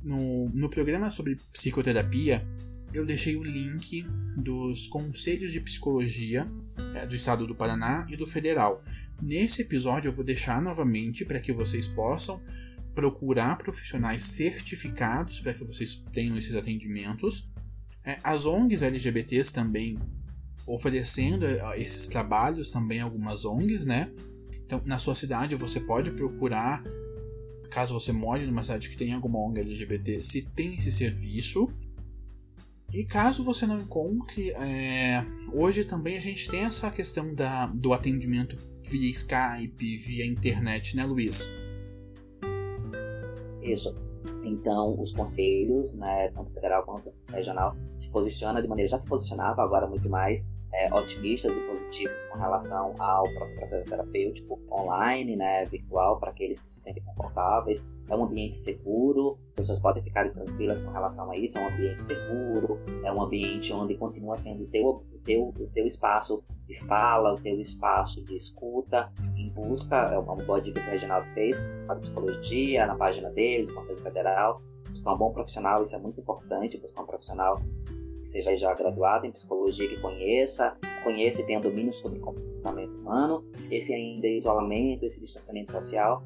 [0.03, 2.47] No, no programa sobre psicoterapia,
[2.93, 4.03] eu deixei o link
[4.37, 6.51] dos conselhos de psicologia
[7.09, 8.83] do estado do Paraná e do federal.
[9.21, 12.41] Nesse episódio eu vou deixar novamente para que vocês possam
[12.95, 17.49] procurar profissionais certificados para que vocês tenham esses atendimentos.
[18.05, 19.99] É, as ONGs LGBTs também
[20.67, 24.11] oferecendo é, esses trabalhos, também algumas ONGs, né?
[24.65, 26.83] Então, na sua cidade você pode procurar,
[27.71, 31.71] caso você more numa cidade que tenha alguma ONG LGBT, se tem esse serviço.
[32.97, 37.93] E caso você não encontre, é, hoje também a gente tem essa questão da, do
[37.93, 41.53] atendimento via Skype, via internet, né, Luiz?
[43.61, 44.06] Isso.
[44.47, 49.63] Então, os conselhos, né, tanto federal quanto regional, se posiciona de maneira, já se posicionava
[49.63, 56.21] agora muito mais, é, otimistas e positivos com relação ao processo terapêutico online, né, virtual,
[56.21, 57.91] para aqueles que se sentem confortáveis.
[58.09, 61.59] É um ambiente seguro, pessoas podem ficar tranquilas com relação a isso.
[61.59, 65.85] É um ambiente seguro, é um ambiente onde continua sendo o teu, teu, o teu
[65.85, 70.87] espaço de fala, o teu espaço de escuta, em busca, é uma boa dica que
[70.87, 75.97] o Reginaldo fez, para psicologia, na página deles, Conselho Federal, buscar um bom profissional, isso
[75.97, 77.61] é muito importante, buscar um profissional
[78.21, 82.95] que seja já graduado em psicologia, que conheça, conheça e tenha domínio sobre o comportamento
[82.97, 86.25] humano, esse ainda isolamento, esse distanciamento social.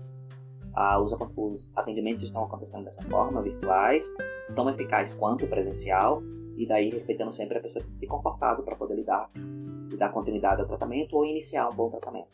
[0.72, 4.08] Ah, os, os atendimentos estão acontecendo dessa forma, virtuais,
[4.54, 6.22] tão eficaz quanto presencial,
[6.60, 9.30] e daí respeitando sempre a pessoa se sente confortável para poder lidar
[9.90, 12.28] e dar continuidade ao tratamento ou iniciar um bom tratamento.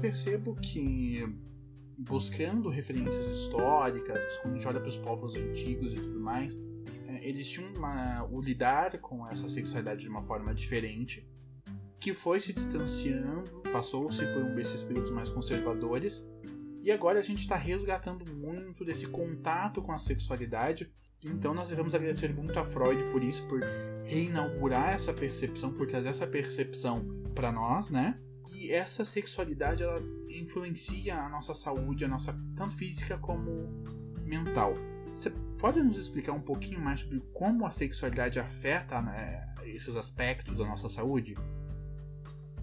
[0.00, 1.18] percebo que
[1.98, 6.56] buscando referências históricas, quando a gente olha para os povos antigos e tudo mais,
[7.08, 11.26] é, eles tinham uma, o lidar com essa sexualidade de uma forma diferente,
[11.98, 16.26] que foi se distanciando, passou-se por um desses períodos mais conservadores,
[16.84, 20.92] e agora a gente está resgatando muito desse contato com a sexualidade.
[21.24, 23.62] Então nós devemos agradecer muito a Freud por isso, por
[24.02, 28.20] reinaugurar essa percepção, por trazer essa percepção para nós, né?
[28.52, 33.66] E essa sexualidade ela influencia a nossa saúde, a nossa tanto física como
[34.22, 34.74] mental.
[35.14, 40.58] Você pode nos explicar um pouquinho mais sobre como a sexualidade afeta né, esses aspectos
[40.58, 41.34] da nossa saúde?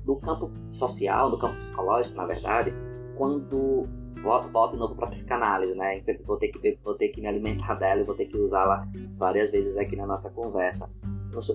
[0.06, 2.74] No campo social, no campo psicológico, na verdade,
[3.18, 3.88] quando
[4.24, 6.02] volto de novo para psicanálise, né?
[6.26, 8.88] Vou ter, que, vou ter que me alimentar dela e vou ter que usá-la
[9.18, 10.92] várias vezes aqui na nossa conversa.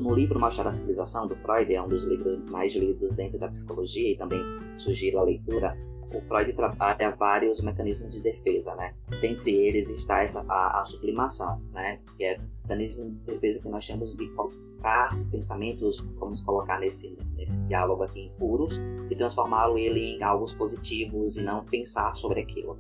[0.01, 3.49] No, livro Marcha da Civilização, do Freud, é um dos livros mais lidos dentro da
[3.49, 4.41] psicologia e também
[4.75, 5.77] sugiro a leitura.
[6.15, 8.95] O Freud trabalha vários mecanismos de defesa, né?
[9.21, 12.01] Dentre eles está essa, a, a sublimação, né?
[12.17, 17.19] Que é o mecanismo de defesa que nós temos de colocar pensamentos, vamos colocar nesse,
[17.47, 22.77] nesse diálogo aqui, impuros, e transformá-lo ele em algo positivos e não pensar sobre aquilo.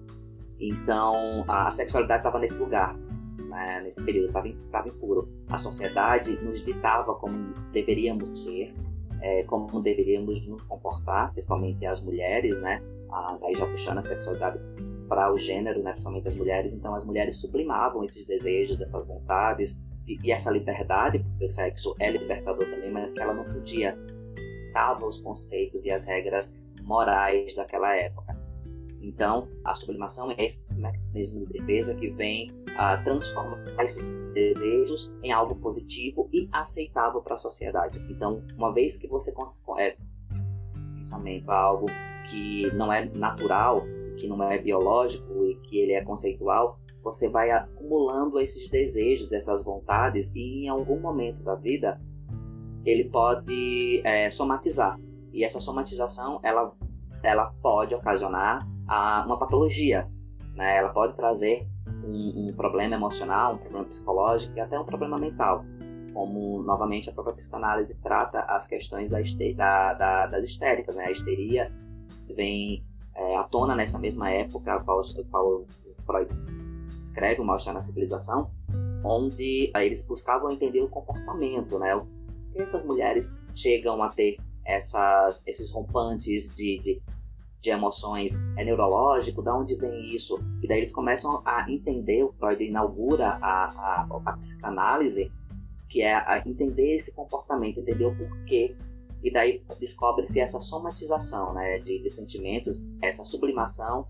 [0.60, 5.28] Então, a sexualidade estava nesse lugar, né, nesse período, estava impuro.
[5.48, 8.74] A sociedade nos ditava como deveríamos ser,
[9.22, 12.82] é, como deveríamos nos comportar, principalmente as mulheres, né?
[13.44, 14.58] aí já puxando a sexualidade
[15.08, 16.74] para o gênero, né, principalmente as mulheres.
[16.74, 21.94] Então as mulheres sublimavam esses desejos, essas vontades de, e essa liberdade, porque o sexo
[22.00, 23.96] é libertador também, mas que ela não podia
[24.76, 28.36] dava os conceitos e as regras morais daquela época.
[29.00, 35.32] Então, a sublimação é esse mecanismo de defesa que vem a transformar esses desejos em
[35.32, 38.04] algo positivo e aceitável para a sociedade.
[38.10, 39.32] Então, uma vez que você
[39.78, 39.96] é
[40.94, 41.86] pensamento algo
[42.28, 43.82] que não é natural,
[44.18, 49.64] que não é biológico e que ele é conceitual, você vai acumulando esses desejos, essas
[49.64, 51.98] vontades e em algum momento da vida
[52.86, 54.98] ele pode é, somatizar.
[55.32, 56.72] E essa somatização ela,
[57.22, 60.08] ela pode ocasionar a, uma patologia.
[60.54, 60.78] Né?
[60.78, 61.68] Ela pode trazer
[62.04, 65.64] um, um, problema emocional, um problema psicológico e até um problema mental.
[66.14, 69.18] Como, novamente, a própria psicanálise trata as questões da,
[69.54, 70.94] da, da, das histéricas.
[70.94, 71.04] Né?
[71.04, 71.70] A histeria
[72.34, 75.64] vem é, à tona nessa mesma época, qual, qual
[76.06, 76.30] Freud
[76.98, 78.50] escreve o Mal-Estar na Civilização,
[79.04, 81.94] onde eles buscavam entender o comportamento, né?
[82.58, 87.02] Essas mulheres chegam a ter essas, esses rompantes de, de
[87.66, 90.38] de emoções é neurológico, da onde vem isso?
[90.62, 95.32] E daí eles começam a entender, o Freud inaugura a, a, a psicanálise,
[95.88, 98.76] que é a entender esse comportamento, entender o porquê.
[99.22, 104.06] E daí descobre-se essa somatização né, de, de sentimentos, essa sublimação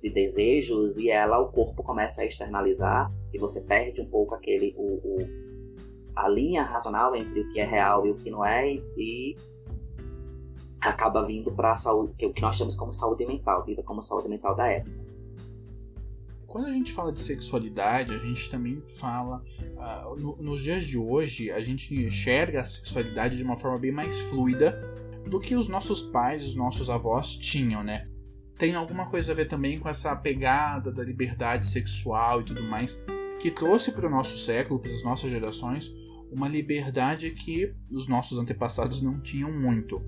[0.00, 4.72] de desejos, e ela, o corpo começa a externalizar, e você perde um pouco aquele,
[4.76, 5.43] o, o
[6.16, 9.36] a linha racional entre o que é real e o que não é, e
[10.80, 14.02] acaba vindo para a saúde, é o que nós chamamos como saúde mental, vida como
[14.02, 15.04] saúde mental da época.
[16.46, 19.42] Quando a gente fala de sexualidade, a gente também fala.
[19.58, 23.90] Uh, no, nos dias de hoje, a gente enxerga a sexualidade de uma forma bem
[23.90, 24.70] mais fluida
[25.28, 28.06] do que os nossos pais, os nossos avós tinham, né?
[28.56, 33.02] Tem alguma coisa a ver também com essa pegada da liberdade sexual e tudo mais,
[33.40, 35.92] que trouxe para o nosso século, para as nossas gerações,
[36.34, 40.02] uma liberdade que os nossos antepassados não tinham muito.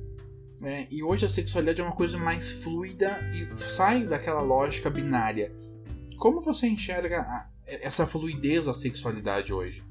[0.62, 5.54] É, e hoje a sexualidade é uma coisa mais fluida e sai daquela lógica binária.
[6.18, 9.84] Como você enxerga a, essa fluidez da sexualidade hoje?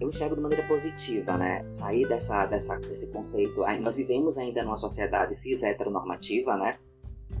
[0.00, 1.68] Eu enxergo de maneira positiva, né?
[1.68, 3.60] Sair dessa, dessa, desse conceito.
[3.80, 6.78] Nós vivemos ainda numa sociedade cis heteronormativa, né?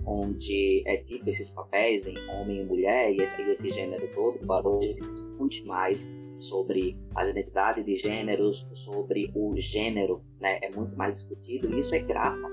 [0.04, 4.42] onde é tipo esses papéis em homem e mulher e esse, e esse gênero todo,
[4.42, 10.70] embora hoje se discute mais sobre as identidades de gêneros, sobre o gênero, né, é
[10.74, 12.50] muito mais discutido e isso é graças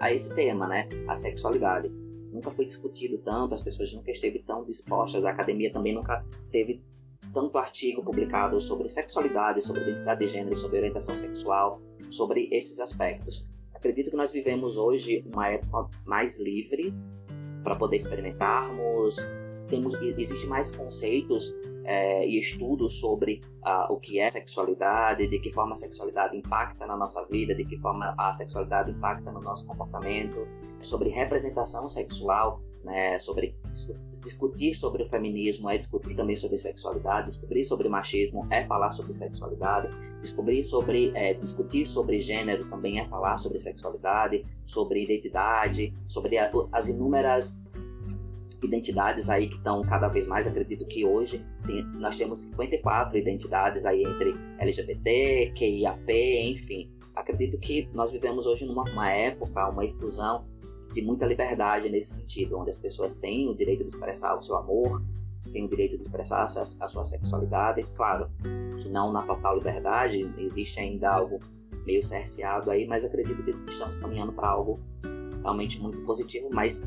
[0.00, 1.90] a esse tema, né, a sexualidade.
[2.32, 6.82] Nunca foi discutido tanto, as pessoas nunca esteve tão dispostas, a academia também nunca teve
[7.32, 13.48] tanto artigo publicado sobre sexualidade, sobre identidade de gênero, sobre orientação sexual, sobre esses aspectos.
[13.74, 16.94] Acredito que nós vivemos hoje uma época mais livre
[17.62, 19.16] para poder experimentarmos.
[19.68, 21.54] Temos, existe mais conceitos
[21.84, 26.86] é, e estudos sobre uh, o que é sexualidade, de que forma a sexualidade impacta
[26.86, 30.46] na nossa vida, de que forma a sexualidade impacta no nosso comportamento,
[30.80, 33.54] sobre representação sexual, né, sobre
[34.22, 39.12] discutir sobre o feminismo é discutir também sobre sexualidade, descobrir sobre machismo é falar sobre
[39.12, 39.88] sexualidade,
[40.20, 46.50] descobrir sobre é, discutir sobre gênero também é falar sobre sexualidade, sobre identidade, sobre a,
[46.72, 47.60] as inúmeras
[48.62, 53.86] identidades aí que estão cada vez mais, acredito que hoje tem, nós temos 54 identidades
[53.86, 56.10] aí entre LGBT, QIAP,
[56.50, 56.90] enfim.
[57.16, 60.46] Acredito que nós vivemos hoje numa época, uma infusão
[60.92, 64.56] de muita liberdade nesse sentido, onde as pessoas têm o direito de expressar o seu
[64.56, 64.90] amor,
[65.52, 67.86] têm o direito de expressar a sua, a sua sexualidade.
[67.94, 68.30] Claro
[68.78, 71.40] que não na total liberdade, existe ainda algo
[71.86, 74.80] meio cerceado aí, mas acredito que estamos caminhando para algo
[75.42, 76.82] realmente muito positivo, mas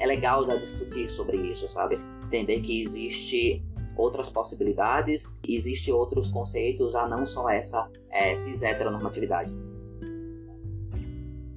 [0.00, 1.98] é legal da discutir sobre isso, sabe?
[2.24, 3.62] Entender que existe
[3.96, 9.54] outras possibilidades, existe outros conceitos a não só essa é, cis heteronormatividade.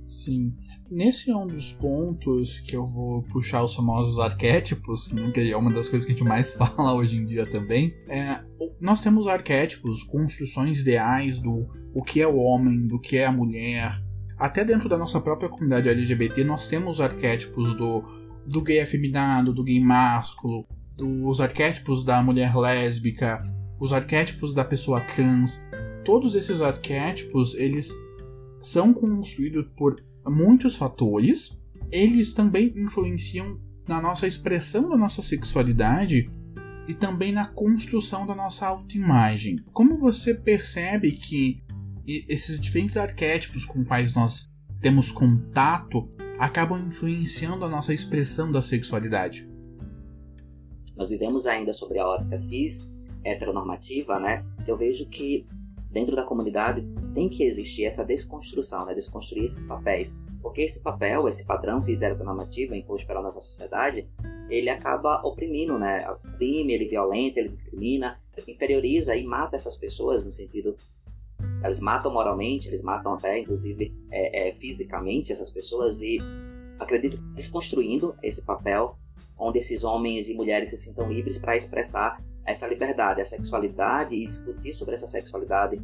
[0.08, 0.54] Sim.
[0.90, 5.58] Nesse é um dos pontos que eu vou puxar os famosos arquétipos, né, que é
[5.58, 7.96] uma das coisas que a gente mais fala hoje em dia também.
[8.08, 8.44] É,
[8.80, 13.32] nós temos arquétipos, construções ideais do o que é o homem, do que é a
[13.32, 13.92] mulher.
[14.38, 18.04] Até dentro da nossa própria comunidade LGBT, nós temos arquétipos do,
[18.48, 20.68] do gay afeminado, do gay másculo,
[20.98, 23.44] dos arquétipos da mulher lésbica,
[23.80, 25.66] os arquétipos da pessoa trans.
[26.04, 27.94] Todos esses arquétipos, eles
[28.62, 31.60] são construídos por muitos fatores,
[31.92, 36.30] eles também influenciam na nossa expressão da nossa sexualidade
[36.88, 39.58] e também na construção da nossa autoimagem.
[39.72, 41.64] Como você percebe que
[42.08, 44.48] esses diferentes arquétipos com quais nós
[44.82, 46.08] temos contato
[46.40, 49.50] acabam influenciando a nossa expressão da sexualidade?
[50.98, 52.88] Nós vivemos ainda sobre a ótica cis
[53.24, 54.46] heteronormativa, né?
[54.68, 55.46] Eu vejo que
[55.92, 58.94] dentro da comunidade tem que existir essa desconstrução, né?
[58.94, 60.18] desconstruir esses papéis.
[60.42, 64.08] Porque esse papel, esse padrão cis heteronormativo imposto pela nossa sociedade,
[64.50, 66.08] ele acaba oprimindo, né?
[66.10, 70.76] Oprime, ele violenta, ele discrimina, inferioriza e mata essas pessoas no sentido
[71.64, 76.20] eles matam moralmente, eles matam até, inclusive, é, é, fisicamente essas pessoas e
[76.80, 78.98] acredito desconstruindo esse papel
[79.38, 84.26] onde esses homens e mulheres se sintam livres para expressar essa liberdade, a sexualidade e
[84.26, 85.82] discutir sobre essa sexualidade,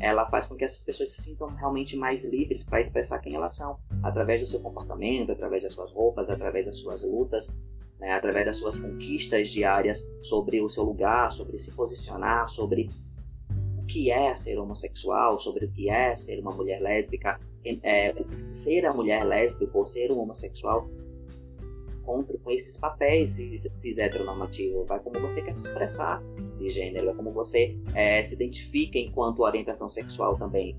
[0.00, 3.56] ela faz com que essas pessoas se sintam realmente mais livres para expressar quem elas
[3.56, 7.54] são, através do seu comportamento, através das suas roupas, através das suas lutas,
[7.98, 12.90] né, através das suas conquistas diárias sobre o seu lugar, sobre se posicionar, sobre
[13.86, 17.40] que é ser homossexual, sobre o que é ser uma mulher lésbica,
[17.82, 18.14] é,
[18.50, 20.88] ser a mulher lésbica ou ser um homossexual
[22.06, 26.22] encontro com esses papéis cis, cis heteronormativos, vai como você quer se expressar
[26.58, 30.76] de gênero, é como você é, se identifica enquanto orientação sexual também,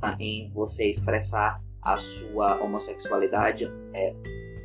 [0.00, 0.16] tá?
[0.20, 4.12] em você expressar a sua homossexualidade é,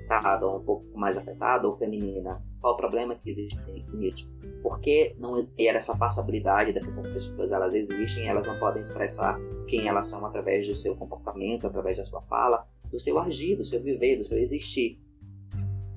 [0.08, 2.44] tá, um pouco mais afetada ou feminina.
[2.62, 3.62] Qual o problema que existe
[3.94, 4.32] nisso?
[4.62, 8.82] Por que não ter essa passabilidade de que essas pessoas elas existem, elas não podem
[8.82, 13.56] expressar quem elas são através do seu comportamento, através da sua fala, do seu agir,
[13.56, 15.00] do seu viver, do seu existir?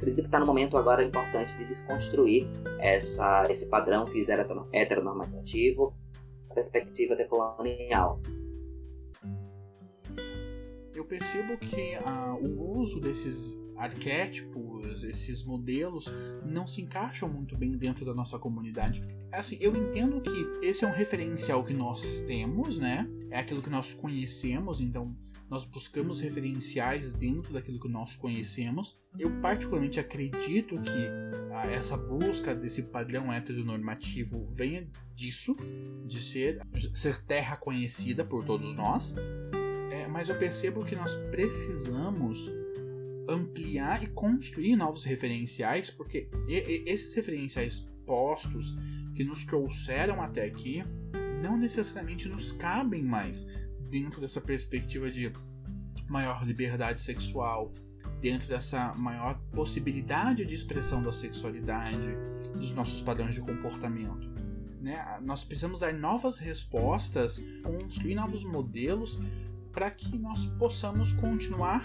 [0.03, 2.49] acredito que está no momento agora importante de desconstruir
[2.81, 5.95] essa, esse padrão cis heteronormativo,
[6.53, 8.21] perspectiva decolonial.
[10.95, 16.13] Eu percebo que uh, o uso desses arquétipos, esses modelos,
[16.45, 19.03] não se encaixam muito bem dentro da nossa comunidade.
[19.33, 23.09] Assim, eu entendo que esse é um referencial que nós temos, né?
[23.29, 25.17] É aquilo que nós conhecemos, então
[25.51, 28.97] nós buscamos referenciais dentro daquilo que nós conhecemos.
[29.19, 31.09] Eu particularmente acredito que
[31.53, 35.57] ah, essa busca desse padrão heteronormativo venha disso,
[36.07, 36.61] de ser,
[36.95, 39.17] ser terra conhecida por todos nós.
[39.91, 42.51] É, mas eu percebo que nós precisamos
[43.29, 48.77] ampliar e construir novos referenciais, porque esses referenciais postos
[49.15, 50.83] que nos trouxeram até aqui
[51.43, 53.49] não necessariamente nos cabem mais
[53.91, 55.33] dentro dessa perspectiva de
[56.09, 57.73] maior liberdade sexual,
[58.21, 62.09] dentro dessa maior possibilidade de expressão da sexualidade,
[62.55, 64.31] dos nossos padrões de comportamento.
[64.81, 65.05] Né?
[65.23, 69.19] Nós precisamos dar novas respostas, construir novos modelos
[69.73, 71.85] para que nós possamos continuar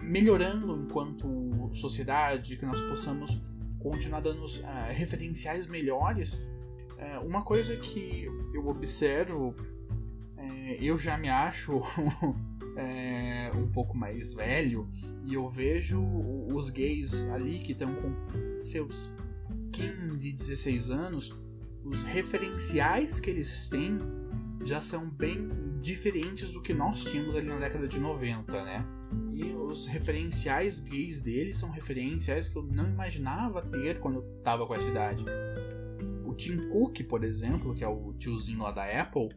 [0.00, 3.40] melhorando enquanto sociedade, que nós possamos
[3.78, 6.34] continuar dando uh, referenciais melhores.
[6.34, 11.80] Uh, uma coisa que eu observo, uh, eu já me acho
[13.56, 14.86] um pouco mais velho
[15.24, 16.00] e eu vejo
[16.52, 19.12] os gays ali que estão com seus
[19.72, 21.36] 15, 16 anos,
[21.84, 23.98] os referenciais que eles têm
[24.64, 28.97] já são bem diferentes do que nós tínhamos ali na década de 90, né?
[29.32, 34.66] E os referenciais gays deles são referenciais que eu não imaginava ter quando eu tava
[34.66, 35.24] com essa idade.
[36.24, 39.28] O Tim Cook, por exemplo, que é o tiozinho lá da Apple,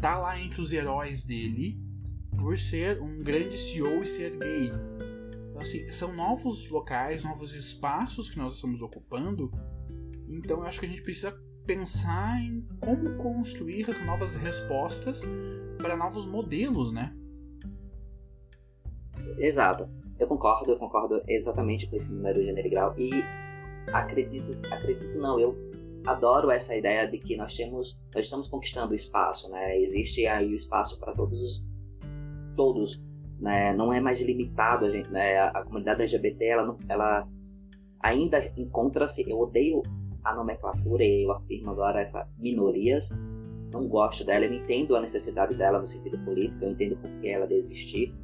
[0.00, 1.78] tá lá entre os heróis dele
[2.38, 4.72] por ser um grande CEO e ser gay.
[5.50, 9.52] Então, assim, são novos locais, novos espaços que nós estamos ocupando.
[10.28, 15.24] Então, eu acho que a gente precisa pensar em como construir novas respostas
[15.78, 17.14] para novos modelos, né?
[19.38, 19.88] Exato.
[20.18, 23.10] Eu concordo, eu concordo exatamente com esse número de grau e
[23.92, 25.56] acredito, acredito não, eu
[26.06, 29.78] adoro essa ideia de que nós temos, nós estamos conquistando espaço, né?
[29.78, 31.68] Existe aí o espaço para todos os
[32.56, 33.02] todos,
[33.38, 33.72] né?
[33.72, 35.38] Não é mais limitado a gente, né?
[35.38, 37.28] A, comunidade LGBT ela ela
[38.00, 39.82] ainda encontra-se, eu odeio
[40.24, 43.10] a nomenclatura e eu afirmo agora essa minorias,
[43.72, 47.28] não gosto dela, eu entendo a necessidade dela no sentido político, eu entendo por que
[47.28, 48.14] ela desistir,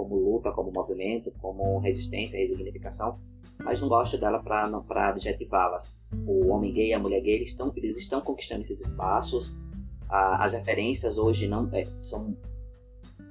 [0.00, 3.20] como luta, como movimento, como resistência, resignificação,
[3.62, 5.94] mas não gosto dela para adjetivá-las.
[6.26, 9.54] O homem gay e a mulher gay eles estão, eles estão conquistando esses espaços.
[10.08, 12.34] Ah, as referências hoje não é, são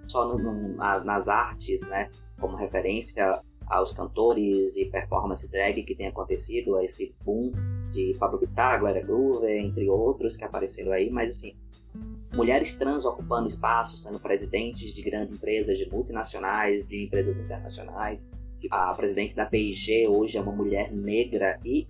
[0.08, 2.10] só no, no, nas artes, né?
[2.40, 7.52] Como referência aos cantores e performance drag que tem acontecido, a esse boom
[7.92, 11.54] de Pablo Vittar, Glória Groove, entre outros que apareceram aí, mas assim,
[12.34, 18.30] mulheres trans ocupando espaços, sendo presidentes de grandes empresas, de multinacionais, de empresas internacionais.
[18.72, 21.88] A presidente da PIG hoje é uma mulher negra e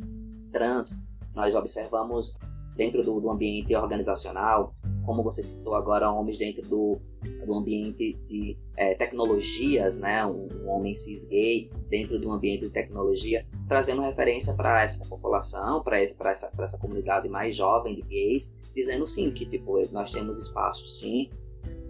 [0.52, 1.02] trans.
[1.36, 2.38] Nós observamos
[2.80, 4.74] dentro do, do ambiente organizacional,
[5.06, 6.98] como você citou agora, homens dentro do,
[7.46, 10.26] do ambiente de é, tecnologias, né?
[10.26, 15.84] Um, um, homem cis gay dentro do ambiente de tecnologia, trazendo referência para essa população,
[15.84, 20.38] para essa, essa, essa comunidade mais jovem de gays, dizendo sim que tipo nós temos
[20.38, 21.30] espaços sim,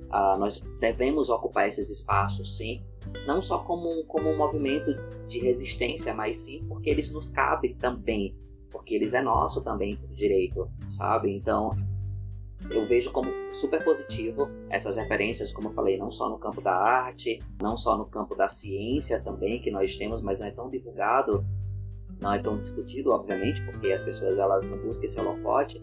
[0.08, 2.82] uh, nós devemos ocupar esses espaços sim,
[3.28, 4.94] não só como como um movimento
[5.28, 8.36] de resistência, mas sim porque eles nos cabem também,
[8.70, 11.32] porque eles é nosso também direito, sabe?
[11.36, 11.72] Então
[12.70, 16.76] eu vejo como super positivo essas referências, como eu falei, não só no campo da
[16.76, 20.70] arte, não só no campo da ciência também que nós temos, mas não é tão
[20.70, 21.46] divulgado,
[22.20, 25.82] não é tão discutido, obviamente, porque as pessoas elas não buscam esse holofote,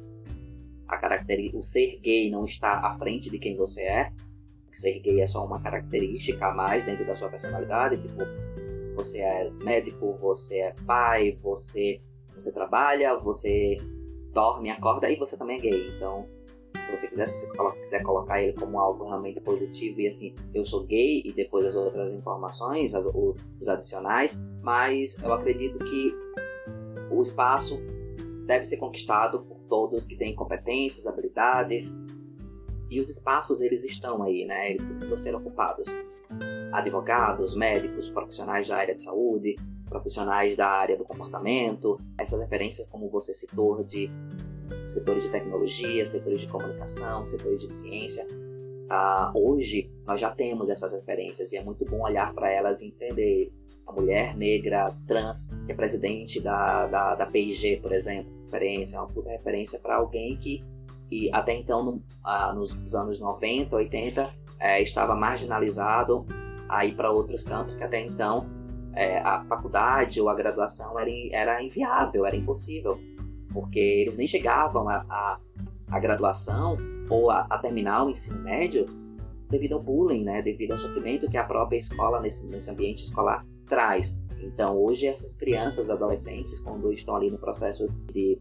[0.88, 4.12] a característica, o ser gay não está à frente de quem você é.
[4.70, 8.22] Ser gay é só uma característica a mais dentro da sua personalidade, tipo,
[8.94, 12.00] você é médico, você é pai, você
[12.34, 13.78] você trabalha, você
[14.32, 15.96] dorme, acorda e você também é gay.
[15.96, 16.28] Então,
[16.74, 20.64] se você quiser, se você quiser colocar ele como algo realmente positivo e assim, eu
[20.64, 26.14] sou gay e depois as outras informações, as, os adicionais, mas eu acredito que
[27.10, 27.80] o espaço
[28.46, 29.46] deve ser conquistado
[30.04, 31.96] que têm competências, habilidades.
[32.90, 34.70] E os espaços eles estão aí, né?
[34.70, 35.96] Eles precisam ser ocupados.
[36.72, 39.56] Advogados, médicos, profissionais da área de saúde,
[39.88, 44.10] profissionais da área do comportamento, essas referências como você citou de
[44.84, 48.26] setores de tecnologia, setores de comunicação, setores de ciência.
[48.88, 52.88] Ah, hoje nós já temos essas referências e é muito bom olhar para elas e
[52.88, 53.52] entender
[53.86, 59.08] a mulher negra trans que é presidente da, da, da PIG, por exemplo, referência, uma
[59.08, 60.64] puta referência para alguém que,
[61.08, 64.28] que até então, no, ah, nos anos 90, 80,
[64.58, 66.26] é, estava marginalizado
[66.68, 68.48] aí para outros campos que até então
[68.94, 72.98] é, a faculdade ou a graduação era, era inviável, era impossível,
[73.52, 75.40] porque eles nem chegavam a, a,
[75.90, 76.78] a graduação
[77.10, 78.86] ou a, a, terminar o ensino médio
[79.50, 83.46] devido ao bullying, né, devido ao sofrimento que a própria escola nesse, nesse ambiente escolar
[83.68, 84.18] traz.
[84.46, 88.40] Então, hoje, essas crianças, adolescentes, quando estão ali no processo de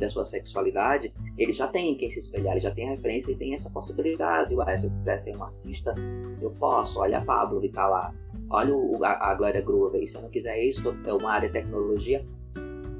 [0.00, 3.54] da sua sexualidade, eles já têm quem se espelhar, eles já têm referência e tem
[3.54, 4.54] essa possibilidade.
[4.54, 5.94] Ué, se eu quiser ser um artista,
[6.40, 7.00] eu posso.
[7.00, 8.14] Olha a Pablo que tá lá.
[8.48, 10.02] Olha o, a, a Glória Groove.
[10.02, 12.26] E se eu não quiser isso, é uma área de tecnologia.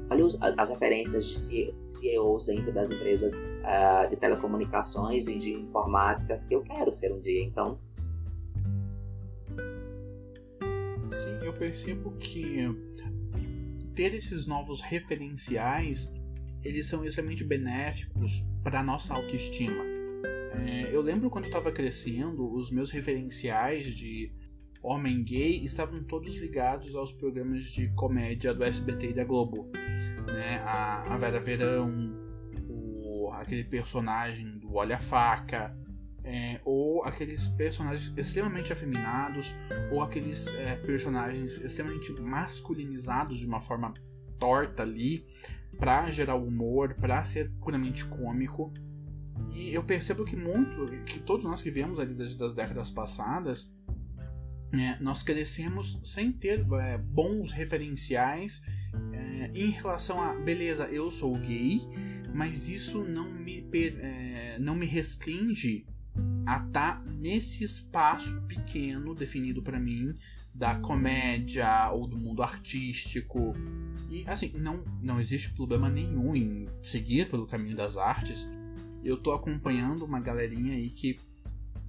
[0.09, 6.45] Olha os, as referências de CEOs dentro das empresas uh, de telecomunicações e de informáticas
[6.45, 7.43] que eu quero ser um dia.
[7.43, 7.79] Então,
[11.13, 12.57] Sim, eu percebo que
[13.93, 16.11] ter esses novos referenciais
[16.63, 19.83] eles são extremamente benéficos para nossa autoestima.
[20.53, 24.31] É, eu lembro quando eu estava crescendo, os meus referenciais de
[24.81, 29.69] homem gay estavam todos ligados aos programas de comédia do SBT e da Globo.
[30.25, 30.57] Né?
[30.65, 31.89] A, a Vera Verão,
[32.67, 35.77] o, aquele personagem do Olha Faca,
[36.23, 39.55] é, ou aqueles personagens extremamente afeminados,
[39.91, 43.93] ou aqueles é, personagens extremamente masculinizados de uma forma
[44.39, 45.25] torta ali,
[45.77, 48.71] para gerar humor, para ser puramente cômico.
[49.51, 53.73] E eu percebo que muito, que todos nós que viemos ali das, das décadas passadas,
[54.73, 58.63] é, nós crescemos sem ter é, bons referenciais
[59.13, 61.81] é, em relação a, beleza, eu sou gay,
[62.33, 65.85] mas isso não me, é, não me restringe
[66.45, 70.13] a estar tá nesse espaço pequeno definido para mim
[70.53, 73.55] da comédia ou do mundo artístico.
[74.09, 78.51] E assim, não, não existe problema nenhum em seguir pelo caminho das artes.
[79.03, 81.19] Eu tô acompanhando uma galerinha aí que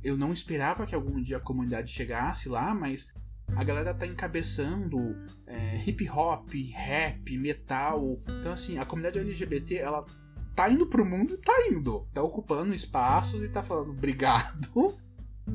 [0.02, 3.12] eu não esperava que algum dia a comunidade chegasse lá, mas
[3.48, 4.98] a galera tá encabeçando
[5.46, 8.18] é, hip hop, rap, metal.
[8.22, 10.06] Então assim, a comunidade LGBT ela
[10.54, 14.96] tá indo pro mundo, tá indo, tá ocupando espaços e tá falando obrigado.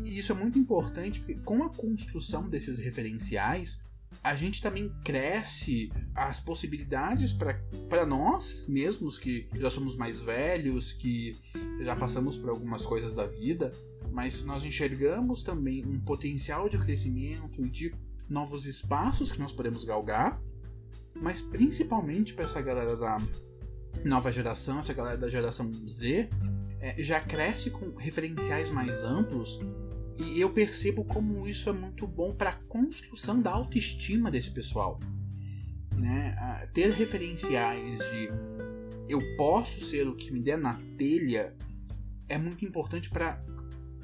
[0.03, 3.83] E isso é muito importante porque com a construção desses referenciais,
[4.23, 11.37] a gente também cresce as possibilidades para nós mesmos que já somos mais velhos, que
[11.81, 13.71] já passamos por algumas coisas da vida,
[14.11, 17.95] mas nós enxergamos também um potencial de crescimento e de
[18.27, 20.41] novos espaços que nós podemos galgar,
[21.15, 23.17] mas principalmente para essa galera da
[24.03, 26.29] nova geração, essa galera da geração Z,
[26.79, 29.59] é, já cresce com referenciais mais amplos
[30.17, 34.99] e eu percebo como isso é muito bom para a construção da autoestima desse pessoal.
[35.95, 36.35] Né?
[36.73, 38.29] Ter referenciais de
[39.09, 41.55] eu posso ser o que me der na telha
[42.27, 43.41] é muito importante para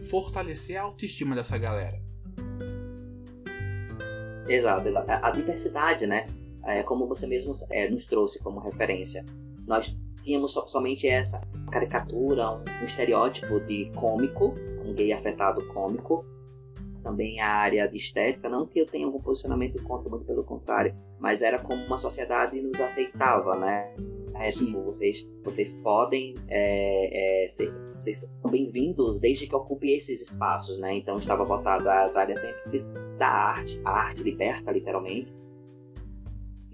[0.10, 2.02] fortalecer a autoestima dessa galera.
[4.48, 5.10] Exato, exato.
[5.10, 6.28] A diversidade, né?
[6.64, 9.24] É, como você mesmo é, nos trouxe como referência.
[9.68, 11.42] Nós tínhamos so, somente essa
[11.72, 14.54] caricatura, um, um estereótipo de cômico,
[14.84, 16.26] um gay afetado cômico.
[17.04, 20.96] Também a área de estética, não que eu tenha algum posicionamento contra, muito pelo contrário,
[21.20, 23.94] mas era como uma sociedade nos aceitava, né?
[24.34, 30.32] É, tipo, vocês, vocês podem é, é, ser, vocês são bem-vindos desde que ocupe esses
[30.32, 30.94] espaços, né?
[30.96, 32.80] Então estava voltado às áreas sempre
[33.18, 35.32] da arte, a arte liberta, literalmente.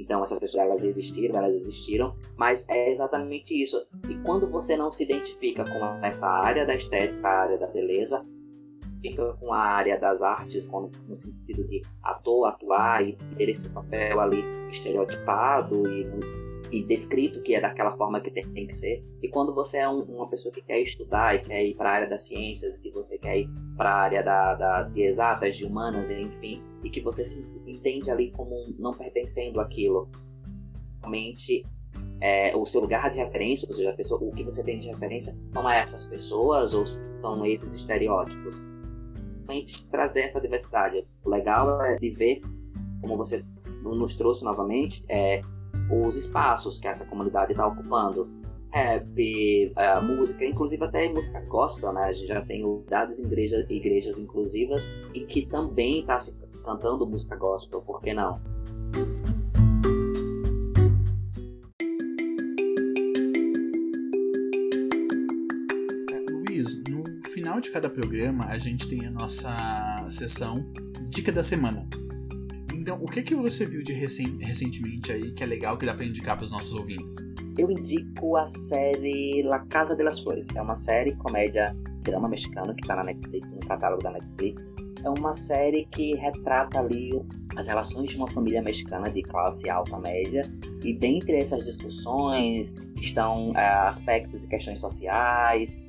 [0.01, 3.85] Então essas pessoas elas existiram, elas existiram, mas é exatamente isso.
[4.09, 8.25] E quando você não se identifica com essa área da estética, a área da beleza,
[9.01, 14.19] fica com a área das artes, no sentido de ator, atuar e ter esse papel
[14.19, 16.41] ali estereotipado e
[16.71, 19.03] e descrito que é daquela forma que tem, tem que ser.
[19.21, 21.93] E quando você é um, uma pessoa que quer estudar e quer ir para a
[21.93, 25.65] área das ciências, que você quer ir para a área da, da, de exatas, de
[25.65, 27.43] humanas, enfim, e que você se
[27.81, 30.07] entende ali como não pertencendo àquilo,
[31.01, 31.65] realmente
[32.21, 35.37] é, o seu lugar de referência, ou seja, pessoa, o que você tem de referência,
[35.53, 38.65] são essas pessoas ou são esses estereótipos.
[39.47, 41.05] Realmente trazer essa diversidade.
[41.25, 42.41] O legal é de ver,
[43.01, 43.43] como você
[43.83, 45.41] nos trouxe novamente, é,
[45.91, 48.29] os espaços que essa comunidade está ocupando.
[48.73, 52.03] Rap, uh, música, inclusive até música gospel, né?
[52.03, 57.35] A gente já tem unidades igreja, igrejas inclusivas e que também está se cantando música
[57.35, 58.39] gospel, por que não?
[66.11, 70.65] É, Luiz, no final de cada programa a gente tem a nossa sessão
[71.09, 71.87] Dica da Semana.
[72.73, 75.93] Então, o que que você viu de recen recentemente aí que é legal que dá
[75.93, 77.15] para indicar para os nossos ouvintes?
[77.57, 80.47] Eu indico a série La Casa de las Flores.
[80.55, 84.73] É uma série comédia drama mexicano que está na Netflix, no catálogo da Netflix.
[85.03, 87.11] É uma série que retrata ali
[87.55, 90.51] as relações de uma família mexicana de classe alta média.
[90.83, 95.81] E dentre essas discussões estão é, aspectos e questões sociais,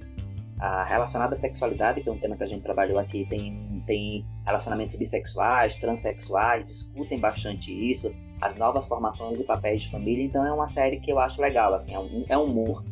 [0.63, 4.25] a relacionada à sexualidade, que é um tema que a gente trabalhou aqui, tem, tem
[4.47, 10.53] relacionamentos bissexuais, transexuais, discutem bastante isso, as novas formações e papéis de família, então é
[10.53, 12.85] uma série que eu acho legal, assim, é um, é um humor,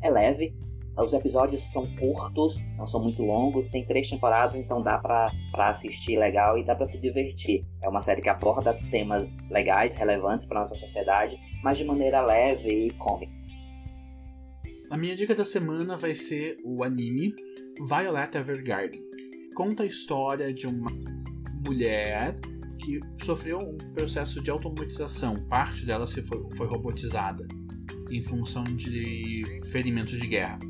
[0.00, 0.54] é leve,
[0.96, 5.30] os episódios são curtos, não são muito longos, tem três temporadas, então dá para
[5.70, 7.64] assistir legal e dá para se divertir.
[7.82, 12.88] É uma série que aborda temas legais, relevantes para nossa sociedade, mas de maneira leve
[12.88, 13.32] e cômica.
[14.90, 17.34] A minha dica da semana vai ser o anime
[17.88, 19.02] Violet Evergarden.
[19.54, 20.90] Conta a história de uma
[21.62, 22.38] mulher
[22.78, 26.22] que sofreu um processo de automatização, parte dela foi,
[26.56, 27.46] foi robotizada
[28.10, 30.60] em função de ferimentos de guerra.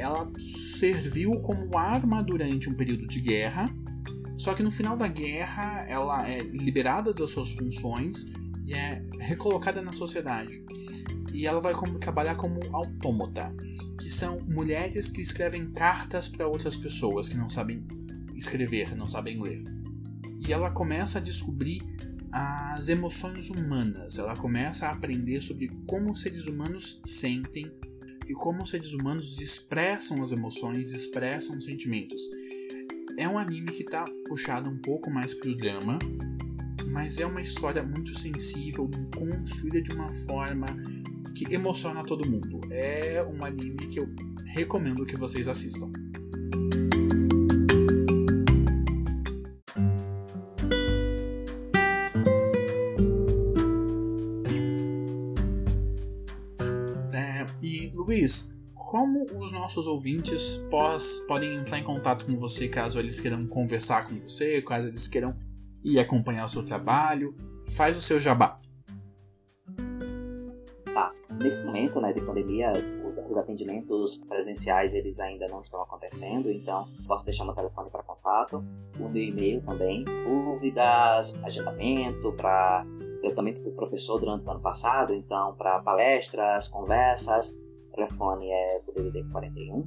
[0.00, 3.66] Ela serviu como arma durante um período de guerra,
[4.36, 8.32] só que no final da guerra ela é liberada das suas funções
[8.66, 10.64] e é recolocada na sociedade.
[11.32, 13.54] E ela vai como, trabalhar como autômata,
[13.98, 17.86] que são mulheres que escrevem cartas para outras pessoas que não sabem
[18.34, 19.62] escrever, não sabem ler.
[20.40, 21.82] E ela começa a descobrir
[22.32, 24.18] as emoções humanas.
[24.18, 27.70] Ela começa a aprender sobre como os seres humanos sentem
[28.30, 32.30] e como os seres humanos expressam as emoções, expressam os sentimentos.
[33.18, 35.98] É um anime que está puxado um pouco mais pro drama,
[36.86, 40.68] mas é uma história muito sensível, construída de uma forma
[41.34, 42.60] que emociona todo mundo.
[42.70, 44.08] É um anime que eu
[44.54, 45.90] recomendo que vocês assistam.
[58.74, 64.06] Como os nossos ouvintes pós, podem entrar em contato com você caso eles queiram conversar
[64.08, 65.36] com você, caso eles queiram
[65.84, 67.34] ir acompanhar o seu trabalho?
[67.76, 68.60] Faz o seu jabá.
[70.92, 72.72] Tá, nesse momento né, de pandemia,
[73.06, 78.02] os, os atendimentos presenciais eles ainda não estão acontecendo, então posso deixar meu telefone para
[78.02, 78.64] contato,
[78.98, 82.84] o meu e-mail também, dúvidas, agendamento para
[83.22, 87.54] eu também fui professor durante o ano passado, então para palestras, conversas,
[87.90, 89.84] o telefone é o DDD 41